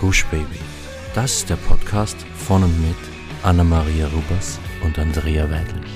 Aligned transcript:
Gush 0.00 0.24
Baby. 0.30 0.58
Das 1.14 1.30
ist 1.34 1.50
der 1.50 1.56
Podcast 1.56 2.16
von 2.34 2.64
und 2.64 2.80
mit 2.80 2.96
Anna-Maria 3.42 4.06
Rubers 4.06 4.58
und 4.82 4.98
Andrea 4.98 5.44
Weidlich. 5.50 5.90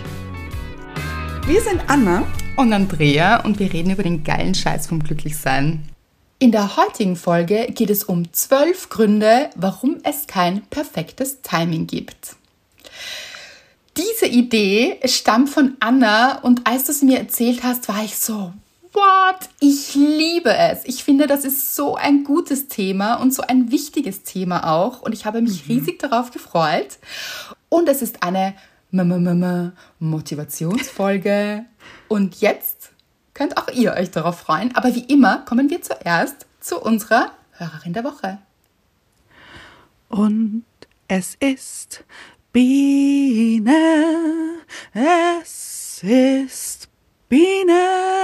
Wir 1.46 1.62
sind 1.62 1.80
Anna 1.86 2.26
und 2.56 2.74
Andrea 2.74 3.42
und 3.46 3.58
wir 3.58 3.72
reden 3.72 3.92
über 3.92 4.02
den 4.02 4.22
geilen 4.22 4.54
Scheiß 4.54 4.88
vom 4.88 5.02
Glücklichsein. 5.02 5.88
In 6.38 6.52
der 6.52 6.76
heutigen 6.76 7.16
Folge 7.16 7.68
geht 7.70 7.88
es 7.88 8.04
um 8.04 8.30
zwölf 8.34 8.90
Gründe, 8.90 9.48
warum 9.56 9.96
es 10.02 10.26
kein 10.26 10.60
perfektes 10.66 11.40
Timing 11.40 11.86
gibt. 11.86 12.36
Diese 13.96 14.26
Idee 14.26 15.00
stammt 15.06 15.48
von 15.48 15.78
Anna 15.80 16.40
und 16.42 16.66
als 16.66 16.84
du 16.84 16.92
sie 16.92 17.06
mir 17.06 17.20
erzählt 17.20 17.62
hast, 17.62 17.88
war 17.88 18.04
ich 18.04 18.18
so, 18.18 18.52
what? 18.94 19.48
Ich 19.60 19.94
liebe 19.94 20.56
es. 20.56 20.84
Ich 20.84 21.04
finde, 21.04 21.26
das 21.26 21.44
ist 21.44 21.74
so 21.74 21.96
ein 21.96 22.24
gutes 22.24 22.68
Thema 22.68 23.14
und 23.16 23.34
so 23.34 23.42
ein 23.42 23.70
wichtiges 23.70 24.22
Thema 24.22 24.72
auch. 24.72 25.02
Und 25.02 25.12
ich 25.12 25.26
habe 25.26 25.42
mich 25.42 25.66
mhm. 25.66 25.74
riesig 25.74 25.98
darauf 25.98 26.30
gefreut. 26.30 26.98
Und 27.68 27.88
es 27.88 28.02
ist 28.02 28.22
eine 28.22 28.54
Motivationsfolge. 29.98 31.64
Und 32.08 32.40
jetzt 32.40 32.92
könnt 33.34 33.56
auch 33.56 33.68
ihr 33.68 33.94
euch 33.94 34.10
darauf 34.10 34.38
freuen. 34.38 34.74
Aber 34.76 34.94
wie 34.94 35.04
immer 35.04 35.38
kommen 35.38 35.68
wir 35.68 35.82
zuerst 35.82 36.46
zu 36.60 36.80
unserer 36.80 37.32
Hörerin 37.52 37.92
der 37.92 38.04
Woche. 38.04 38.38
Und 40.08 40.64
es 41.08 41.34
ist 41.40 42.04
Biene. 42.52 43.74
Es 44.92 46.02
ist 46.02 46.88
Biene. 47.28 48.23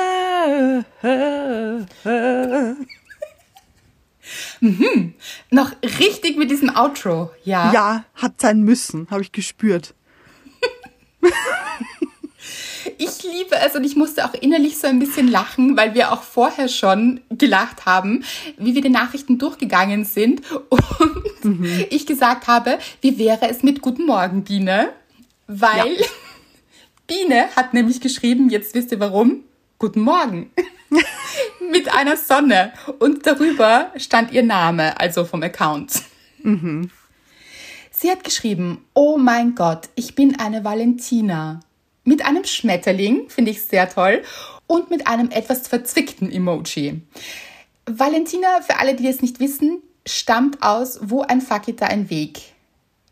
Noch 5.50 5.72
richtig 5.82 6.36
mit 6.36 6.50
diesem 6.50 6.74
Outro, 6.76 7.30
ja. 7.44 7.72
Ja, 7.72 8.04
hat 8.14 8.40
sein 8.40 8.62
müssen, 8.62 9.08
habe 9.10 9.22
ich 9.22 9.32
gespürt. 9.32 9.94
ich 12.98 13.22
liebe 13.22 13.56
es 13.66 13.74
und 13.74 13.84
ich 13.84 13.96
musste 13.96 14.24
auch 14.24 14.34
innerlich 14.34 14.78
so 14.78 14.86
ein 14.86 15.00
bisschen 15.00 15.28
lachen, 15.28 15.76
weil 15.76 15.94
wir 15.94 16.12
auch 16.12 16.22
vorher 16.22 16.68
schon 16.68 17.20
gelacht 17.30 17.84
haben, 17.84 18.24
wie 18.58 18.74
wir 18.74 18.82
die 18.82 18.90
Nachrichten 18.90 19.38
durchgegangen 19.38 20.04
sind 20.04 20.42
und 20.68 21.44
mhm. 21.44 21.84
ich 21.90 22.06
gesagt 22.06 22.46
habe, 22.46 22.78
wie 23.00 23.18
wäre 23.18 23.48
es 23.48 23.62
mit 23.62 23.80
Guten 23.82 24.06
Morgen, 24.06 24.44
Biene? 24.44 24.90
Weil 25.48 25.94
ja. 25.94 26.06
Biene 27.08 27.48
hat 27.56 27.74
nämlich 27.74 28.00
geschrieben, 28.00 28.50
jetzt 28.50 28.74
wisst 28.74 28.92
ihr 28.92 29.00
warum, 29.00 29.42
Guten 29.80 30.02
Morgen. 30.02 30.50
Mit 31.72 31.90
einer 31.90 32.18
Sonne. 32.18 32.74
Und 32.98 33.26
darüber 33.26 33.90
stand 33.96 34.30
ihr 34.30 34.42
Name, 34.42 35.00
also 35.00 35.24
vom 35.24 35.42
Account. 35.42 36.02
Mhm. 36.42 36.90
Sie 37.90 38.10
hat 38.10 38.22
geschrieben, 38.22 38.84
oh 38.92 39.16
mein 39.16 39.54
Gott, 39.54 39.88
ich 39.94 40.14
bin 40.14 40.38
eine 40.38 40.64
Valentina. 40.64 41.60
Mit 42.04 42.26
einem 42.26 42.44
Schmetterling, 42.44 43.30
finde 43.30 43.52
ich 43.52 43.62
sehr 43.62 43.88
toll, 43.88 44.22
und 44.66 44.90
mit 44.90 45.06
einem 45.06 45.30
etwas 45.30 45.66
verzwickten 45.66 46.30
Emoji. 46.30 47.00
Valentina, 47.86 48.60
für 48.60 48.76
alle, 48.76 48.94
die 48.94 49.08
es 49.08 49.22
nicht 49.22 49.40
wissen, 49.40 49.82
stammt 50.04 50.62
aus 50.62 50.98
Wo 51.04 51.22
ein 51.22 51.40
Fakita 51.40 51.86
ein 51.86 52.10
Weg 52.10 52.52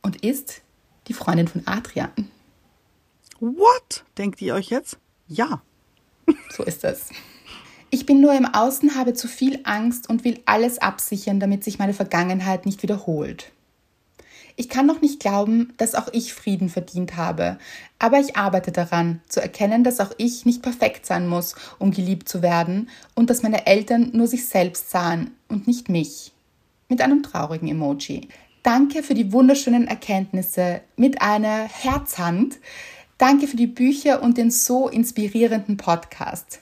und 0.03 0.23
ist 0.23 0.61
die 1.07 1.15
Freundin 1.15 1.49
von 1.49 1.63
Adrian. 1.65 2.31
What? 3.41 4.05
Denkt 4.19 4.43
ihr 4.43 4.55
euch 4.55 4.69
jetzt? 4.69 4.99
Ja. 5.29 5.63
So 6.51 6.63
ist 6.65 6.85
das. 6.85 7.11
Ich 7.91 8.05
bin 8.05 8.21
nur 8.21 8.35
im 8.35 8.45
Außen, 8.45 8.97
habe 8.97 9.15
zu 9.15 9.29
viel 9.29 9.61
Angst 9.65 10.11
und 10.11 10.25
will 10.25 10.41
alles 10.45 10.79
absichern, 10.79 11.41
damit 11.41 11.65
sich 11.65 11.79
meine 11.79 11.95
Vergangenheit 11.95 12.67
nicht 12.67 12.83
wiederholt. 12.83 13.51
Ich 14.57 14.69
kann 14.69 14.87
noch 14.87 15.01
nicht 15.01 15.21
glauben, 15.21 15.73
dass 15.77 15.95
auch 15.95 16.09
ich 16.13 16.35
Frieden 16.35 16.69
verdient 16.69 17.17
habe, 17.17 17.59
aber 18.01 18.19
ich 18.19 18.37
arbeite 18.37 18.73
daran, 18.73 19.23
zu 19.29 19.41
erkennen, 19.41 19.85
dass 19.85 20.01
auch 20.01 20.11
ich 20.19 20.45
nicht 20.45 20.63
perfekt 20.63 21.07
sein 21.07 21.29
muss, 21.29 21.55
um 21.79 21.93
geliebt 21.93 22.29
zu 22.29 22.43
werden 22.43 22.91
und 23.15 23.31
dass 23.31 23.45
meine 23.45 23.67
Eltern 23.67 24.11
nur 24.13 24.27
sich 24.27 24.47
selbst 24.47 24.91
sahen 24.91 25.31
und 25.47 25.69
nicht 25.69 25.89
mich. 25.89 26.33
Mit 26.89 27.01
einem 27.01 27.23
traurigen 27.23 27.69
Emoji. 27.69 28.29
Danke 28.65 29.05
für 29.05 29.15
die 29.15 29.33
wunderschönen 29.33 29.87
Erkenntnisse 29.87 30.81
mit 30.97 31.23
einer 31.23 31.69
Herzhand, 31.69 32.59
Danke 33.19 33.49
für 33.49 33.57
die 33.57 33.67
Bücher 33.67 34.23
und 34.23 34.39
den 34.39 34.53
so 34.53 34.89
inspirierenden 34.89 35.77
Podcast. 35.77 36.61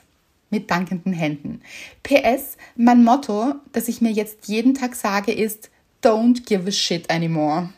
Mit 0.49 0.71
dankenden 0.71 1.13
Händen. 1.13 1.61
PS, 2.03 2.57
mein 2.75 3.03
Motto, 3.03 3.55
das 3.73 3.87
ich 3.87 4.01
mir 4.01 4.11
jetzt 4.11 4.47
jeden 4.47 4.73
Tag 4.73 4.95
sage, 4.95 5.31
ist 5.31 5.69
Don't 6.03 6.45
give 6.45 6.67
a 6.67 6.71
shit 6.71 7.09
anymore. 7.11 7.69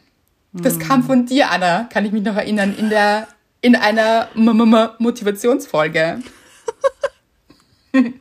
Das 0.53 0.77
mm. 0.77 0.79
kam 0.79 1.03
von 1.03 1.25
dir, 1.25 1.51
Anna, 1.51 1.85
kann 1.91 2.05
ich 2.05 2.11
mich 2.11 2.23
noch 2.23 2.35
erinnern, 2.35 2.75
in 2.77 2.89
der 2.89 3.27
in 3.61 3.75
einer 3.75 4.29
M 4.35 4.47
-M 4.47 4.63
-M 4.63 4.91
Motivationsfolge. 4.99 6.21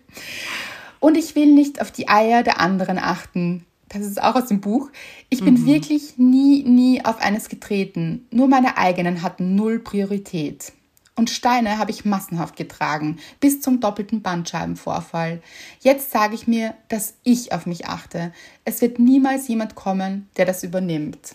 und 1.00 1.16
ich 1.16 1.36
will 1.36 1.54
nicht 1.54 1.80
auf 1.80 1.92
die 1.92 2.08
Eier 2.08 2.42
der 2.42 2.60
anderen 2.60 2.98
achten 2.98 3.64
das 3.88 4.02
ist 4.06 4.22
auch 4.22 4.34
aus 4.34 4.46
dem 4.46 4.60
Buch. 4.60 4.90
Ich 5.30 5.42
bin 5.42 5.54
mhm. 5.54 5.66
wirklich 5.66 6.18
nie, 6.18 6.62
nie 6.62 7.04
auf 7.04 7.20
eines 7.20 7.48
getreten. 7.48 8.26
Nur 8.30 8.48
meine 8.48 8.76
eigenen 8.76 9.22
hatten 9.22 9.54
null 9.54 9.78
Priorität. 9.78 10.72
Und 11.14 11.30
Steine 11.30 11.78
habe 11.78 11.90
ich 11.90 12.04
massenhaft 12.04 12.54
getragen, 12.54 13.18
bis 13.40 13.60
zum 13.60 13.80
doppelten 13.80 14.22
Bandscheibenvorfall. 14.22 15.42
Jetzt 15.80 16.12
sage 16.12 16.36
ich 16.36 16.46
mir, 16.46 16.74
dass 16.88 17.14
ich 17.24 17.52
auf 17.52 17.66
mich 17.66 17.86
achte. 17.86 18.32
Es 18.64 18.80
wird 18.80 19.00
niemals 19.00 19.48
jemand 19.48 19.74
kommen, 19.74 20.28
der 20.36 20.46
das 20.46 20.62
übernimmt. 20.62 21.34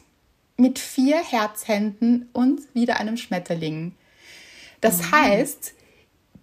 Mit 0.55 0.79
vier 0.79 1.17
Herzhänden 1.17 2.29
und 2.31 2.61
wieder 2.73 2.97
einem 2.97 3.17
Schmetterling. 3.17 3.93
Das 4.79 4.99
mhm. 4.99 5.11
heißt, 5.11 5.73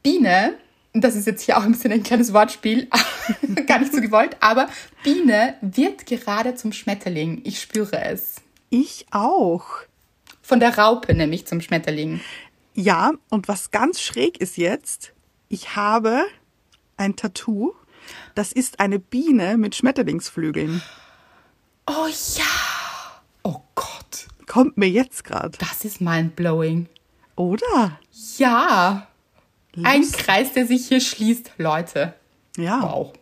Biene 0.02 0.54
das 0.92 1.14
ist 1.14 1.26
jetzt 1.26 1.42
hier 1.42 1.56
auch 1.58 1.62
ein 1.62 1.72
bisschen 1.72 1.92
ein 1.92 2.02
kleines 2.02 2.32
Wortspiel, 2.32 2.88
gar 3.66 3.78
nicht 3.78 3.92
so 3.92 4.00
gewollt, 4.00 4.36
aber 4.40 4.68
Biene 5.02 5.54
wird 5.60 6.06
gerade 6.06 6.54
zum 6.54 6.72
Schmetterling. 6.72 7.42
Ich 7.44 7.60
spüre 7.60 8.02
es. 8.02 8.36
Ich 8.70 9.06
auch. 9.10 9.66
Von 10.42 10.60
der 10.60 10.78
Raupe 10.78 11.14
nämlich 11.14 11.46
zum 11.46 11.60
Schmetterling. 11.60 12.20
Ja, 12.74 13.12
und 13.28 13.48
was 13.48 13.70
ganz 13.70 14.00
schräg 14.00 14.40
ist 14.40 14.56
jetzt, 14.56 15.12
ich 15.48 15.76
habe 15.76 16.24
ein 16.96 17.16
Tattoo. 17.16 17.74
Das 18.34 18.52
ist 18.52 18.80
eine 18.80 18.98
Biene 18.98 19.56
mit 19.56 19.74
Schmetterlingsflügeln. 19.74 20.82
Oh 21.86 22.06
ja. 22.36 23.22
Oh 23.42 23.60
Gott. 23.74 24.28
Kommt 24.46 24.76
mir 24.76 24.88
jetzt 24.88 25.24
gerade. 25.24 25.56
Das 25.58 25.84
ist 25.84 26.00
mindblowing. 26.00 26.88
Oder? 27.36 27.98
Ja. 28.38 29.06
Ein 29.82 30.02
Kreis, 30.10 30.52
der 30.52 30.66
sich 30.66 30.88
hier 30.88 31.00
schließt, 31.00 31.52
Leute. 31.58 32.14
Ja. 32.56 32.82
Wow. 32.82 33.12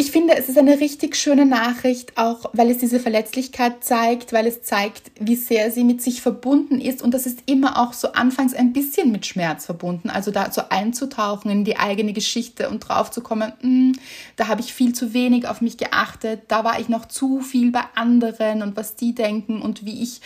Ich 0.00 0.12
finde, 0.12 0.34
es 0.34 0.48
ist 0.48 0.56
eine 0.56 0.80
richtig 0.80 1.14
schöne 1.14 1.44
Nachricht, 1.44 2.16
auch 2.16 2.48
weil 2.54 2.70
es 2.70 2.78
diese 2.78 3.00
Verletzlichkeit 3.00 3.84
zeigt, 3.84 4.32
weil 4.32 4.46
es 4.46 4.62
zeigt, 4.62 5.10
wie 5.20 5.36
sehr 5.36 5.70
sie 5.70 5.84
mit 5.84 6.00
sich 6.00 6.22
verbunden 6.22 6.80
ist. 6.80 7.02
Und 7.02 7.12
das 7.12 7.26
ist 7.26 7.40
immer 7.44 7.78
auch 7.78 7.92
so 7.92 8.12
anfangs 8.12 8.54
ein 8.54 8.72
bisschen 8.72 9.12
mit 9.12 9.26
Schmerz 9.26 9.66
verbunden. 9.66 10.08
Also 10.08 10.30
da 10.30 10.50
so 10.50 10.62
einzutauchen 10.70 11.50
in 11.50 11.64
die 11.66 11.76
eigene 11.76 12.14
Geschichte 12.14 12.70
und 12.70 12.80
draufzukommen, 12.80 13.52
hm, 13.60 13.92
da 14.36 14.48
habe 14.48 14.62
ich 14.62 14.72
viel 14.72 14.94
zu 14.94 15.12
wenig 15.12 15.46
auf 15.46 15.60
mich 15.60 15.76
geachtet, 15.76 16.44
da 16.48 16.64
war 16.64 16.80
ich 16.80 16.88
noch 16.88 17.04
zu 17.04 17.40
viel 17.42 17.70
bei 17.70 17.82
anderen 17.94 18.62
und 18.62 18.78
was 18.78 18.96
die 18.96 19.14
denken 19.14 19.60
und 19.60 19.84
wie 19.84 20.02
ich 20.02 20.22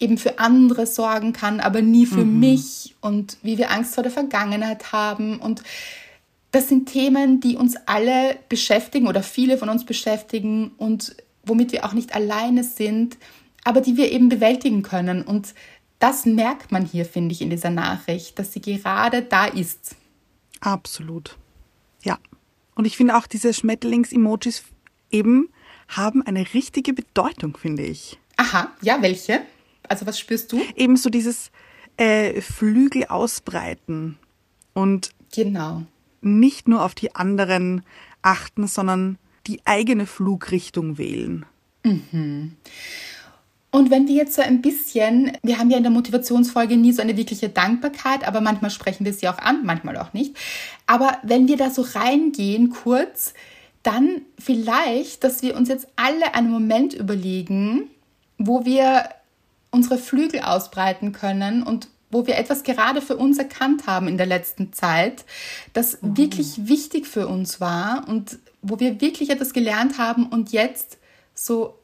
eben 0.00 0.18
für 0.18 0.38
andere 0.38 0.86
sorgen 0.86 1.32
kann, 1.32 1.60
aber 1.60 1.82
nie 1.82 2.06
für 2.06 2.24
mhm. 2.24 2.40
mich 2.40 2.96
und 3.00 3.36
wie 3.42 3.58
wir 3.58 3.70
Angst 3.70 3.94
vor 3.94 4.02
der 4.02 4.10
Vergangenheit 4.10 4.92
haben. 4.92 5.38
Und 5.38 5.62
das 6.50 6.68
sind 6.68 6.88
Themen, 6.88 7.40
die 7.40 7.56
uns 7.56 7.76
alle 7.86 8.36
beschäftigen 8.48 9.06
oder 9.06 9.22
viele 9.22 9.58
von 9.58 9.68
uns 9.68 9.84
beschäftigen 9.84 10.72
und 10.78 11.14
womit 11.44 11.72
wir 11.72 11.84
auch 11.84 11.92
nicht 11.92 12.14
alleine 12.14 12.64
sind, 12.64 13.18
aber 13.62 13.80
die 13.80 13.96
wir 13.96 14.10
eben 14.10 14.28
bewältigen 14.28 14.82
können. 14.82 15.22
Und 15.22 15.54
das 15.98 16.24
merkt 16.24 16.72
man 16.72 16.84
hier, 16.84 17.04
finde 17.04 17.34
ich, 17.34 17.42
in 17.42 17.50
dieser 17.50 17.70
Nachricht, 17.70 18.38
dass 18.38 18.52
sie 18.52 18.60
gerade 18.60 19.22
da 19.22 19.44
ist. 19.44 19.96
Absolut. 20.60 21.36
Ja. 22.02 22.18
Und 22.74 22.86
ich 22.86 22.96
finde 22.96 23.16
auch 23.16 23.26
diese 23.26 23.52
Schmetterlings-Emojis 23.52 24.64
eben 25.10 25.50
haben 25.88 26.22
eine 26.22 26.54
richtige 26.54 26.94
Bedeutung, 26.94 27.56
finde 27.56 27.82
ich. 27.82 28.18
Aha, 28.36 28.70
ja, 28.80 29.02
welche? 29.02 29.42
Also 29.90 30.06
was 30.06 30.20
spürst 30.20 30.52
du? 30.52 30.60
Ebenso 30.76 31.10
dieses 31.10 31.50
äh, 31.96 32.40
Flügel 32.40 33.06
ausbreiten 33.06 34.18
und 34.72 35.10
genau. 35.34 35.82
nicht 36.20 36.68
nur 36.68 36.84
auf 36.84 36.94
die 36.94 37.14
anderen 37.16 37.82
achten, 38.22 38.68
sondern 38.68 39.18
die 39.48 39.60
eigene 39.64 40.06
Flugrichtung 40.06 40.96
wählen. 40.96 41.44
Mhm. 41.82 42.52
Und 43.72 43.90
wenn 43.90 44.06
wir 44.06 44.14
jetzt 44.14 44.34
so 44.34 44.42
ein 44.42 44.62
bisschen, 44.62 45.32
wir 45.42 45.58
haben 45.58 45.70
ja 45.70 45.76
in 45.76 45.82
der 45.82 45.92
Motivationsfolge 45.92 46.76
nie 46.76 46.92
so 46.92 47.02
eine 47.02 47.16
wirkliche 47.16 47.48
Dankbarkeit, 47.48 48.26
aber 48.26 48.40
manchmal 48.40 48.70
sprechen 48.70 49.04
wir 49.04 49.12
sie 49.12 49.28
auch 49.28 49.38
an, 49.38 49.64
manchmal 49.64 49.96
auch 49.96 50.12
nicht. 50.12 50.36
Aber 50.86 51.18
wenn 51.24 51.48
wir 51.48 51.56
da 51.56 51.70
so 51.70 51.82
reingehen 51.82 52.70
kurz, 52.70 53.34
dann 53.82 54.22
vielleicht, 54.38 55.24
dass 55.24 55.42
wir 55.42 55.56
uns 55.56 55.68
jetzt 55.68 55.88
alle 55.96 56.34
einen 56.34 56.50
Moment 56.50 56.94
überlegen, 56.94 57.88
wo 58.38 58.64
wir 58.64 59.08
unsere 59.70 59.98
Flügel 59.98 60.40
ausbreiten 60.40 61.12
können 61.12 61.62
und 61.62 61.88
wo 62.10 62.26
wir 62.26 62.36
etwas 62.36 62.64
gerade 62.64 63.00
für 63.00 63.16
uns 63.16 63.38
erkannt 63.38 63.86
haben 63.86 64.08
in 64.08 64.16
der 64.16 64.26
letzten 64.26 64.72
Zeit, 64.72 65.24
das 65.72 66.02
mhm. 66.02 66.16
wirklich 66.16 66.66
wichtig 66.66 67.06
für 67.06 67.28
uns 67.28 67.60
war 67.60 68.08
und 68.08 68.38
wo 68.62 68.80
wir 68.80 69.00
wirklich 69.00 69.30
etwas 69.30 69.52
gelernt 69.52 69.98
haben 69.98 70.26
und 70.26 70.52
jetzt 70.52 70.98
so 71.34 71.76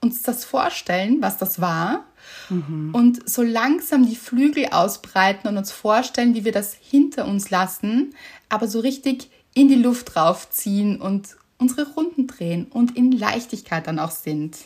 uns 0.00 0.22
das 0.22 0.44
vorstellen, 0.44 1.18
was 1.20 1.38
das 1.38 1.60
war 1.60 2.04
mhm. 2.48 2.90
und 2.94 3.28
so 3.28 3.42
langsam 3.42 4.06
die 4.06 4.16
Flügel 4.16 4.66
ausbreiten 4.70 5.48
und 5.48 5.56
uns 5.56 5.70
vorstellen, 5.70 6.34
wie 6.34 6.44
wir 6.44 6.52
das 6.52 6.74
hinter 6.74 7.26
uns 7.26 7.50
lassen, 7.50 8.14
aber 8.48 8.68
so 8.68 8.80
richtig 8.80 9.30
in 9.54 9.68
die 9.68 9.76
Luft 9.76 10.16
raufziehen 10.16 11.00
und 11.00 11.36
unsere 11.58 11.92
Runden 11.92 12.26
drehen 12.26 12.66
und 12.66 12.96
in 12.96 13.12
Leichtigkeit 13.12 13.86
dann 13.86 13.98
auch 13.98 14.10
sind. 14.10 14.56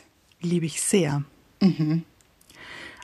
Liebe 0.40 0.66
ich 0.66 0.80
sehr. 0.80 1.22
Mhm. 1.60 2.04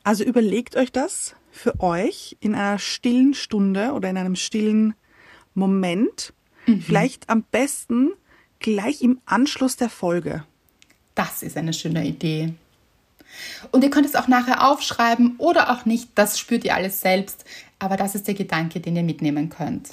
Also 0.04 0.22
überlegt 0.22 0.76
euch 0.76 0.92
das 0.92 1.34
für 1.50 1.80
euch 1.80 2.36
in 2.40 2.54
einer 2.54 2.78
stillen 2.78 3.34
Stunde 3.34 3.92
oder 3.92 4.10
in 4.10 4.18
einem 4.18 4.36
stillen 4.36 4.94
Moment. 5.54 6.32
Mhm. 6.66 6.82
Vielleicht 6.82 7.28
am 7.30 7.42
besten 7.42 8.12
gleich 8.60 9.02
im 9.02 9.20
Anschluss 9.24 9.76
der 9.76 9.88
Folge. 9.88 10.44
Das 11.14 11.42
ist 11.42 11.56
eine 11.56 11.72
schöne 11.72 12.06
Idee. 12.06 12.54
Und 13.72 13.82
ihr 13.82 13.90
könnt 13.90 14.06
es 14.06 14.14
auch 14.14 14.28
nachher 14.28 14.68
aufschreiben 14.68 15.34
oder 15.38 15.72
auch 15.72 15.86
nicht, 15.86 16.10
das 16.14 16.38
spürt 16.38 16.64
ihr 16.64 16.74
alles 16.74 17.00
selbst, 17.00 17.44
aber 17.78 17.96
das 17.96 18.14
ist 18.14 18.28
der 18.28 18.34
Gedanke, 18.34 18.80
den 18.80 18.96
ihr 18.96 19.02
mitnehmen 19.02 19.48
könnt. 19.48 19.90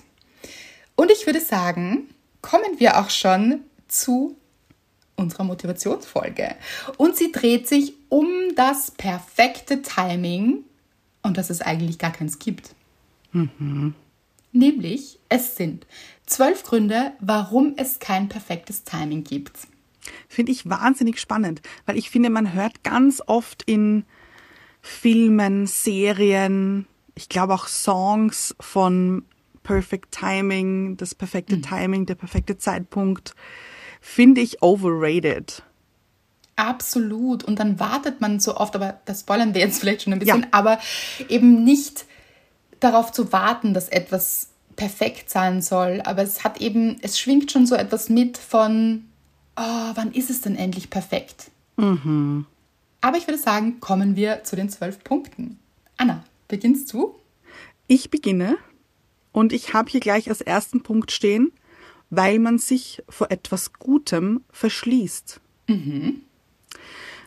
Und 0.96 1.12
ich 1.12 1.26
würde 1.26 1.40
sagen, 1.42 2.10
kommen 2.42 2.80
wir 2.80 3.00
auch 3.00 3.10
schon 3.10 3.62
zu 3.88 4.36
unserer 5.16 5.44
Motivationsfolge. 5.44 6.56
Und 6.98 7.16
sie 7.16 7.32
dreht 7.32 7.68
sich 7.68 7.94
um 8.12 8.28
das 8.58 8.92
perfekte 8.92 9.82
Timing 9.82 10.66
und 11.24 11.38
dass 11.38 11.50
es 11.50 11.62
eigentlich 11.62 11.98
gar 11.98 12.12
keins 12.12 12.40
gibt. 12.40 12.76
Mhm. 13.32 13.96
Nämlich, 14.52 15.18
es 15.30 15.56
sind 15.56 15.88
zwölf 16.26 16.64
Gründe, 16.64 17.14
warum 17.22 17.76
es 17.78 18.00
kein 18.00 18.28
perfektes 18.28 18.84
Timing 18.84 19.24
gibt. 19.24 19.54
Finde 20.28 20.52
ich 20.52 20.70
wahnsinnig 20.70 21.22
spannend, 21.22 21.62
weil 21.86 21.98
ich 21.98 22.10
finde, 22.10 22.30
man 22.30 22.54
hört 22.54 22.84
ganz 22.84 23.24
oft 23.26 23.64
in 23.64 24.04
Filmen, 24.82 25.66
Serien, 25.66 26.88
ich 27.16 27.30
glaube 27.30 27.54
auch 27.54 27.68
Songs 27.68 28.54
von 28.60 29.24
Perfect 29.64 30.12
Timing, 30.12 30.98
das 30.98 31.16
perfekte 31.16 31.56
mhm. 31.56 31.62
Timing, 31.62 32.06
der 32.08 32.16
perfekte 32.16 32.58
Zeitpunkt, 32.58 33.36
finde 34.02 34.42
ich 34.42 34.62
overrated. 34.62 35.64
Absolut. 36.62 37.44
Und 37.44 37.58
dann 37.58 37.80
wartet 37.80 38.22
man 38.22 38.40
so 38.40 38.56
oft, 38.56 38.76
aber 38.76 39.00
das 39.06 39.22
spoilern 39.22 39.56
wir 39.56 39.62
jetzt 39.62 39.80
vielleicht 39.80 40.04
schon 40.04 40.14
ein 40.14 40.20
bisschen, 40.20 40.42
ja. 40.42 40.48
aber 40.52 40.80
eben 41.28 41.64
nicht 41.64 42.06
darauf 42.80 43.12
zu 43.12 43.34
warten, 43.34 43.74
dass 43.74 43.90
etwas 43.90 44.50
perfekt 44.76 45.32
sein 45.32 45.64
soll. 45.64 46.02
Aber 46.06 46.22
es 46.22 46.44
hat 46.44 46.62
eben, 46.62 46.98
es 47.02 47.20
schwingt 47.20 47.52
schon 47.52 47.66
so 47.66 47.74
etwas 47.74 48.10
mit 48.10 48.38
von, 48.38 49.06
oh, 49.58 49.92
wann 49.96 50.12
ist 50.12 50.30
es 50.30 50.42
denn 50.42 50.56
endlich 50.56 50.92
perfekt? 50.92 51.50
Mhm. 51.78 52.46
Aber 53.02 53.18
ich 53.18 53.26
würde 53.26 53.40
sagen, 53.40 53.80
kommen 53.80 54.16
wir 54.16 54.44
zu 54.44 54.56
den 54.56 54.70
zwölf 54.70 55.04
Punkten. 55.04 55.58
Anna, 55.98 56.24
beginnst 56.48 56.94
du? 56.94 57.16
Ich 57.88 58.12
beginne 58.12 58.58
und 59.32 59.52
ich 59.52 59.74
habe 59.74 59.90
hier 59.90 60.00
gleich 60.00 60.30
als 60.30 60.42
ersten 60.42 60.84
Punkt 60.84 61.12
stehen, 61.12 61.54
weil 62.12 62.38
man 62.38 62.60
sich 62.60 63.02
vor 63.10 63.32
etwas 63.32 63.74
Gutem 63.74 64.44
verschließt. 64.52 65.42
Mhm. 65.68 66.22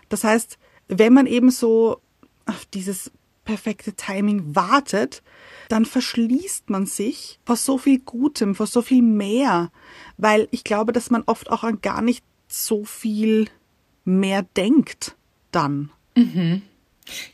Das 0.09 0.25
heißt, 0.25 0.59
wenn 0.89 1.13
man 1.13 1.27
eben 1.27 1.51
so 1.51 2.01
auf 2.47 2.65
dieses 2.67 3.11
perfekte 3.45 3.93
Timing 3.95 4.55
wartet, 4.55 5.23
dann 5.69 5.85
verschließt 5.85 6.71
man 6.71 6.87
sich 6.87 7.39
vor 7.45 7.57
so 7.57 7.79
viel 7.79 7.99
Gutem, 7.99 8.55
vor 8.55 8.67
so 8.67 8.83
viel 8.83 9.03
mehr, 9.03 9.71
weil 10.17 10.49
ich 10.51 10.65
glaube, 10.65 10.93
dass 10.93 11.11
man 11.11 11.23
oft 11.27 11.51
auch 11.51 11.65
an 11.65 11.81
gar 11.81 12.03
nicht 12.03 12.25
so 12.49 12.85
viel 12.85 13.49
mehr 14.05 14.43
denkt 14.57 15.17
dann. 15.51 15.91
Mhm. 16.17 16.63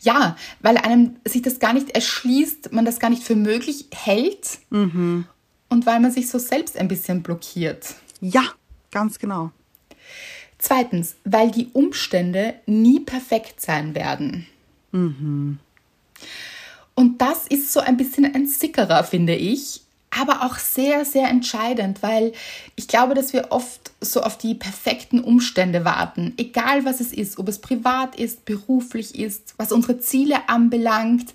Ja, 0.00 0.36
weil 0.60 0.76
einem 0.78 1.16
sich 1.24 1.42
das 1.42 1.60
gar 1.60 1.72
nicht 1.72 1.90
erschließt, 1.90 2.72
man 2.72 2.84
das 2.84 2.98
gar 2.98 3.10
nicht 3.10 3.22
für 3.22 3.36
möglich 3.36 3.86
hält 3.92 4.58
mhm. 4.70 5.26
und 5.68 5.86
weil 5.86 6.00
man 6.00 6.10
sich 6.10 6.28
so 6.28 6.38
selbst 6.38 6.76
ein 6.76 6.88
bisschen 6.88 7.22
blockiert. 7.22 7.94
Ja, 8.20 8.42
ganz 8.90 9.18
genau. 9.18 9.52
Zweitens, 10.60 11.16
weil 11.24 11.50
die 11.50 11.68
Umstände 11.72 12.54
nie 12.66 13.00
perfekt 13.00 13.60
sein 13.60 13.94
werden. 13.94 14.46
Mhm. 14.92 15.58
Und 16.94 17.22
das 17.22 17.46
ist 17.46 17.72
so 17.72 17.80
ein 17.80 17.96
bisschen 17.96 18.26
ein 18.34 18.46
Sickerer, 18.46 19.02
finde 19.04 19.34
ich, 19.34 19.80
aber 20.10 20.44
auch 20.44 20.58
sehr, 20.58 21.06
sehr 21.06 21.28
entscheidend, 21.28 22.02
weil 22.02 22.32
ich 22.76 22.88
glaube, 22.88 23.14
dass 23.14 23.32
wir 23.32 23.52
oft 23.52 23.92
so 24.02 24.22
auf 24.22 24.36
die 24.36 24.54
perfekten 24.54 25.20
Umstände 25.20 25.86
warten, 25.86 26.34
egal 26.36 26.84
was 26.84 27.00
es 27.00 27.12
ist, 27.12 27.38
ob 27.38 27.48
es 27.48 27.60
privat 27.60 28.16
ist, 28.16 28.44
beruflich 28.44 29.18
ist, 29.18 29.54
was 29.56 29.72
unsere 29.72 29.98
Ziele 30.00 30.48
anbelangt, 30.48 31.32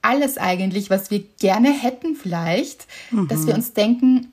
alles 0.00 0.38
eigentlich, 0.38 0.88
was 0.88 1.10
wir 1.10 1.24
gerne 1.40 1.72
hätten 1.72 2.14
vielleicht, 2.14 2.86
mhm. 3.10 3.28
dass 3.28 3.46
wir 3.46 3.54
uns 3.54 3.74
denken, 3.74 4.31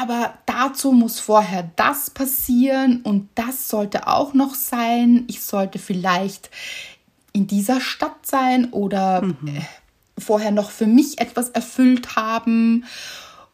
aber 0.00 0.34
dazu 0.46 0.92
muss 0.92 1.20
vorher 1.20 1.70
das 1.76 2.10
passieren 2.10 3.02
und 3.02 3.28
das 3.34 3.68
sollte 3.68 4.06
auch 4.06 4.34
noch 4.34 4.54
sein. 4.54 5.24
Ich 5.28 5.40
sollte 5.40 5.78
vielleicht 5.78 6.50
in 7.32 7.46
dieser 7.46 7.80
Stadt 7.80 8.26
sein 8.26 8.72
oder 8.72 9.22
mhm. 9.22 9.36
Äh, 9.46 9.60
vorher 10.20 10.50
noch 10.50 10.70
für 10.70 10.86
mich 10.86 11.20
etwas 11.20 11.50
erfüllt 11.50 12.16
haben. 12.16 12.84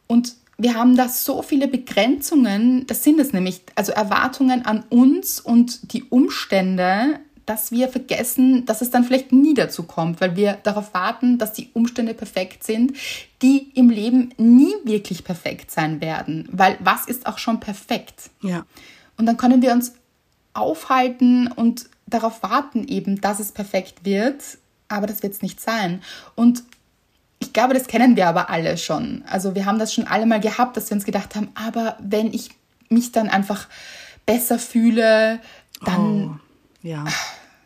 Und 0.07 0.35
wir 0.57 0.75
haben 0.75 0.95
da 0.95 1.09
so 1.09 1.41
viele 1.41 1.67
Begrenzungen, 1.67 2.87
das 2.87 3.03
sind 3.03 3.19
es 3.19 3.33
nämlich, 3.33 3.61
also 3.75 3.91
Erwartungen 3.91 4.65
an 4.65 4.83
uns 4.89 5.39
und 5.39 5.93
die 5.93 6.03
Umstände, 6.03 7.19
dass 7.45 7.71
wir 7.71 7.89
vergessen, 7.89 8.65
dass 8.65 8.81
es 8.81 8.89
dann 8.89 9.03
vielleicht 9.03 9.31
nie 9.31 9.53
dazu 9.53 9.83
kommt, 9.83 10.21
weil 10.21 10.35
wir 10.35 10.57
darauf 10.63 10.93
warten, 10.93 11.37
dass 11.37 11.53
die 11.53 11.69
Umstände 11.73 12.13
perfekt 12.13 12.63
sind, 12.63 12.93
die 13.41 13.71
im 13.75 13.89
Leben 13.89 14.33
nie 14.37 14.73
wirklich 14.83 15.23
perfekt 15.23 15.71
sein 15.71 16.01
werden. 16.01 16.47
Weil 16.51 16.77
was 16.79 17.05
ist 17.07 17.27
auch 17.27 17.37
schon 17.37 17.59
perfekt? 17.59 18.29
Ja. 18.41 18.65
Und 19.17 19.25
dann 19.27 19.37
können 19.37 19.61
wir 19.61 19.71
uns 19.71 19.93
aufhalten 20.53 21.51
und 21.51 21.85
darauf 22.07 22.41
warten 22.43 22.87
eben, 22.87 23.21
dass 23.21 23.39
es 23.39 23.51
perfekt 23.51 24.05
wird, 24.05 24.41
aber 24.87 25.07
das 25.07 25.23
wird 25.23 25.33
es 25.33 25.41
nicht 25.41 25.59
sein. 25.61 26.01
Und 26.35 26.63
ich 27.39 27.53
glaube, 27.53 27.73
das 27.73 27.87
kennen 27.87 28.15
wir 28.15 28.27
aber 28.27 28.49
alle 28.49 28.77
schon. 28.77 29.23
Also 29.27 29.55
wir 29.55 29.65
haben 29.65 29.79
das 29.79 29.93
schon 29.93 30.07
alle 30.07 30.25
mal 30.25 30.39
gehabt, 30.39 30.77
dass 30.77 30.89
wir 30.89 30.95
uns 30.95 31.05
gedacht 31.05 31.35
haben, 31.35 31.49
aber 31.55 31.97
wenn 31.99 32.33
ich 32.33 32.49
mich 32.89 33.11
dann 33.11 33.29
einfach 33.29 33.67
besser 34.25 34.59
fühle, 34.59 35.39
dann, 35.83 36.39
oh, 36.39 36.44
ja. 36.85 37.05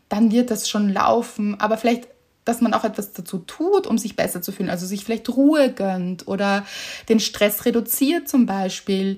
dann 0.07 0.31
wird 0.31 0.49
das 0.49 0.69
schon 0.69 0.89
laufen. 0.89 1.59
Aber 1.59 1.77
vielleicht, 1.77 2.07
dass 2.45 2.61
man 2.61 2.73
auch 2.73 2.83
etwas 2.83 3.13
dazu 3.13 3.39
tut, 3.39 3.85
um 3.85 3.97
sich 3.97 4.15
besser 4.15 4.41
zu 4.41 4.51
fühlen. 4.51 4.69
Also 4.69 4.85
sich 4.85 5.03
vielleicht 5.03 5.29
Ruhe 5.29 5.71
gönnt 5.71 6.27
oder 6.27 6.65
den 7.09 7.19
Stress 7.19 7.65
reduziert 7.65 8.27
zum 8.27 8.45
Beispiel 8.45 9.17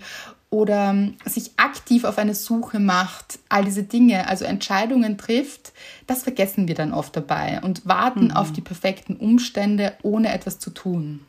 oder 0.50 0.94
sich 1.24 1.52
aktiv 1.56 2.04
auf 2.04 2.18
eine 2.18 2.36
Suche 2.36 2.80
macht, 2.80 3.40
all 3.48 3.64
diese 3.64 3.84
Dinge, 3.84 4.28
also 4.28 4.44
Entscheidungen 4.44 5.18
trifft, 5.18 5.72
das 6.08 6.24
vergessen 6.24 6.68
wir 6.68 6.76
dann 6.76 6.94
oft 6.94 7.16
dabei 7.16 7.62
und 7.64 7.88
warten 7.88 8.26
mhm. 8.26 8.32
auf 8.32 8.52
die 8.52 8.60
perfekten 8.60 9.16
Umstände, 9.16 9.94
ohne 10.04 10.34
etwas 10.34 10.60
zu 10.60 10.70
tun. 10.72 11.22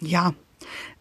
Ja, 0.00 0.34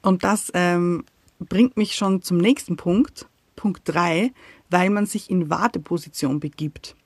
und 0.03 0.23
das 0.23 0.51
ähm, 0.53 1.05
bringt 1.39 1.75
mich 1.75 1.95
schon 1.95 2.21
zum 2.21 2.37
nächsten 2.37 2.77
Punkt, 2.77 3.25
Punkt 3.55 3.81
3, 3.85 4.31
weil 4.73 4.89
man 4.89 5.05
sich 5.05 5.29
in 5.29 5.49
Warteposition 5.49 6.41
begibt. 6.41 6.97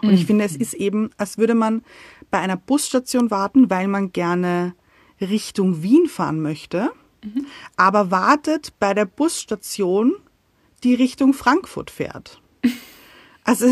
Und 0.00 0.10
mhm. 0.10 0.14
ich 0.14 0.26
finde, 0.26 0.44
es 0.44 0.54
ist 0.54 0.74
eben, 0.74 1.10
als 1.16 1.36
würde 1.36 1.54
man 1.54 1.82
bei 2.30 2.38
einer 2.38 2.56
Busstation 2.56 3.32
warten, 3.32 3.68
weil 3.70 3.88
man 3.88 4.12
gerne 4.12 4.74
Richtung 5.20 5.82
Wien 5.82 6.06
fahren 6.06 6.40
möchte 6.40 6.92
mhm. 7.24 7.46
aber 7.76 8.10
wartet 8.10 8.72
bei 8.78 8.94
der 8.94 9.06
Busstation, 9.06 10.14
die 10.82 10.94
Richtung 10.94 11.32
Frankfurt 11.32 11.90
fährt. 11.90 12.40
Also 13.46 13.66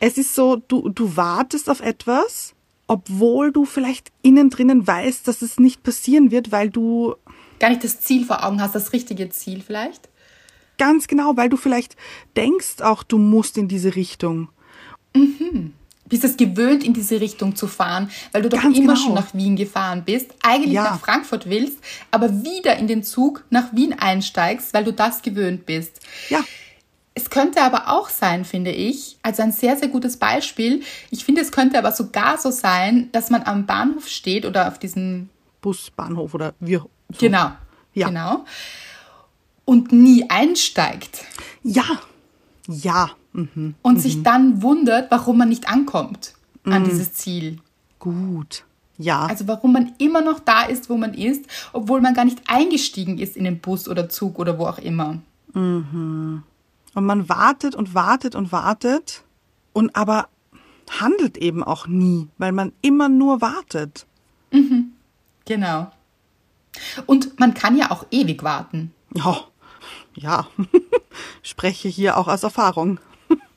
es 0.00 0.18
ist 0.18 0.34
so, 0.34 0.56
du, 0.56 0.88
du 0.88 1.16
wartest 1.16 1.70
auf 1.70 1.78
etwas, 1.80 2.56
obwohl 2.88 3.52
du 3.52 3.64
vielleicht 3.64 4.10
innen 4.22 4.50
drinnen 4.50 4.84
weißt, 4.84 5.28
dass 5.28 5.40
es 5.40 5.60
nicht 5.60 5.84
passieren 5.84 6.32
wird, 6.32 6.50
weil 6.50 6.68
du 6.68 7.14
gar 7.60 7.68
nicht 7.68 7.84
das 7.84 8.00
Ziel 8.00 8.24
vor 8.24 8.44
Augen 8.44 8.60
hast, 8.60 8.74
das 8.74 8.92
richtige 8.92 9.28
Ziel 9.28 9.62
vielleicht. 9.62 10.08
Ganz 10.78 11.06
genau, 11.06 11.36
weil 11.36 11.48
du 11.48 11.56
vielleicht 11.56 11.96
denkst 12.36 12.80
auch, 12.80 13.02
du 13.02 13.18
musst 13.18 13.58
in 13.58 13.68
diese 13.68 13.96
Richtung. 13.96 14.48
Mhm 15.14 15.74
bist 16.08 16.24
es 16.24 16.36
gewöhnt, 16.36 16.84
in 16.84 16.94
diese 16.94 17.20
Richtung 17.20 17.54
zu 17.54 17.66
fahren, 17.66 18.10
weil 18.32 18.42
du 18.42 18.48
doch 18.48 18.62
Ganz 18.62 18.76
immer 18.76 18.94
genau. 18.94 19.04
schon 19.04 19.14
nach 19.14 19.34
Wien 19.34 19.56
gefahren 19.56 20.04
bist, 20.04 20.34
eigentlich 20.42 20.72
ja. 20.72 20.84
nach 20.84 21.00
Frankfurt 21.00 21.48
willst, 21.48 21.78
aber 22.10 22.42
wieder 22.44 22.76
in 22.76 22.86
den 22.86 23.02
Zug 23.02 23.44
nach 23.50 23.74
Wien 23.74 23.92
einsteigst, 23.92 24.74
weil 24.74 24.84
du 24.84 24.92
das 24.92 25.22
gewöhnt 25.22 25.66
bist. 25.66 26.00
Ja. 26.28 26.44
Es 27.14 27.30
könnte 27.30 27.62
aber 27.62 27.88
auch 27.88 28.10
sein, 28.10 28.44
finde 28.44 28.70
ich, 28.70 29.18
also 29.22 29.42
ein 29.42 29.50
sehr, 29.50 29.76
sehr 29.76 29.88
gutes 29.88 30.18
Beispiel. 30.18 30.82
Ich 31.10 31.24
finde, 31.24 31.40
es 31.40 31.50
könnte 31.50 31.78
aber 31.78 31.90
sogar 31.90 32.38
so 32.38 32.50
sein, 32.50 33.08
dass 33.10 33.28
man 33.28 33.42
am 33.42 33.66
Bahnhof 33.66 34.08
steht 34.08 34.46
oder 34.46 34.68
auf 34.68 34.78
diesem 34.78 35.28
Busbahnhof 35.60 36.34
oder 36.34 36.54
wie. 36.60 36.76
So. 36.76 36.88
Genau. 37.18 37.50
Ja. 37.92 38.08
Genau. 38.08 38.44
Und 39.68 39.92
nie 39.92 40.24
einsteigt. 40.30 41.26
Ja. 41.62 41.84
Ja. 42.66 43.10
Mhm. 43.34 43.74
Und 43.82 43.94
mhm. 43.96 44.00
sich 44.00 44.22
dann 44.22 44.62
wundert, 44.62 45.10
warum 45.10 45.36
man 45.36 45.50
nicht 45.50 45.68
ankommt 45.68 46.32
an 46.64 46.84
mhm. 46.84 46.86
dieses 46.86 47.12
Ziel. 47.12 47.58
Gut. 47.98 48.64
Ja. 48.96 49.26
Also 49.26 49.46
warum 49.46 49.74
man 49.74 49.92
immer 49.98 50.22
noch 50.22 50.40
da 50.40 50.62
ist, 50.62 50.88
wo 50.88 50.96
man 50.96 51.12
ist, 51.12 51.44
obwohl 51.74 52.00
man 52.00 52.14
gar 52.14 52.24
nicht 52.24 52.40
eingestiegen 52.46 53.18
ist 53.18 53.36
in 53.36 53.44
den 53.44 53.60
Bus 53.60 53.90
oder 53.90 54.08
Zug 54.08 54.38
oder 54.38 54.58
wo 54.58 54.64
auch 54.64 54.78
immer. 54.78 55.18
Mhm. 55.52 56.44
Und 56.94 57.04
man 57.04 57.28
wartet 57.28 57.74
und 57.74 57.92
wartet 57.92 58.34
und 58.34 58.50
wartet 58.52 59.22
und 59.74 59.94
aber 59.94 60.28
handelt 60.98 61.36
eben 61.36 61.62
auch 61.62 61.86
nie, 61.86 62.28
weil 62.38 62.52
man 62.52 62.72
immer 62.80 63.10
nur 63.10 63.42
wartet. 63.42 64.06
Mhm. 64.50 64.92
Genau. 65.44 65.92
Und 67.04 67.38
man 67.38 67.52
kann 67.52 67.76
ja 67.76 67.90
auch 67.90 68.06
ewig 68.10 68.42
warten. 68.42 68.94
Oh, 69.22 69.36
ja, 70.18 70.46
spreche 71.42 71.88
hier 71.88 72.16
auch 72.16 72.28
aus 72.28 72.42
Erfahrung. 72.42 73.00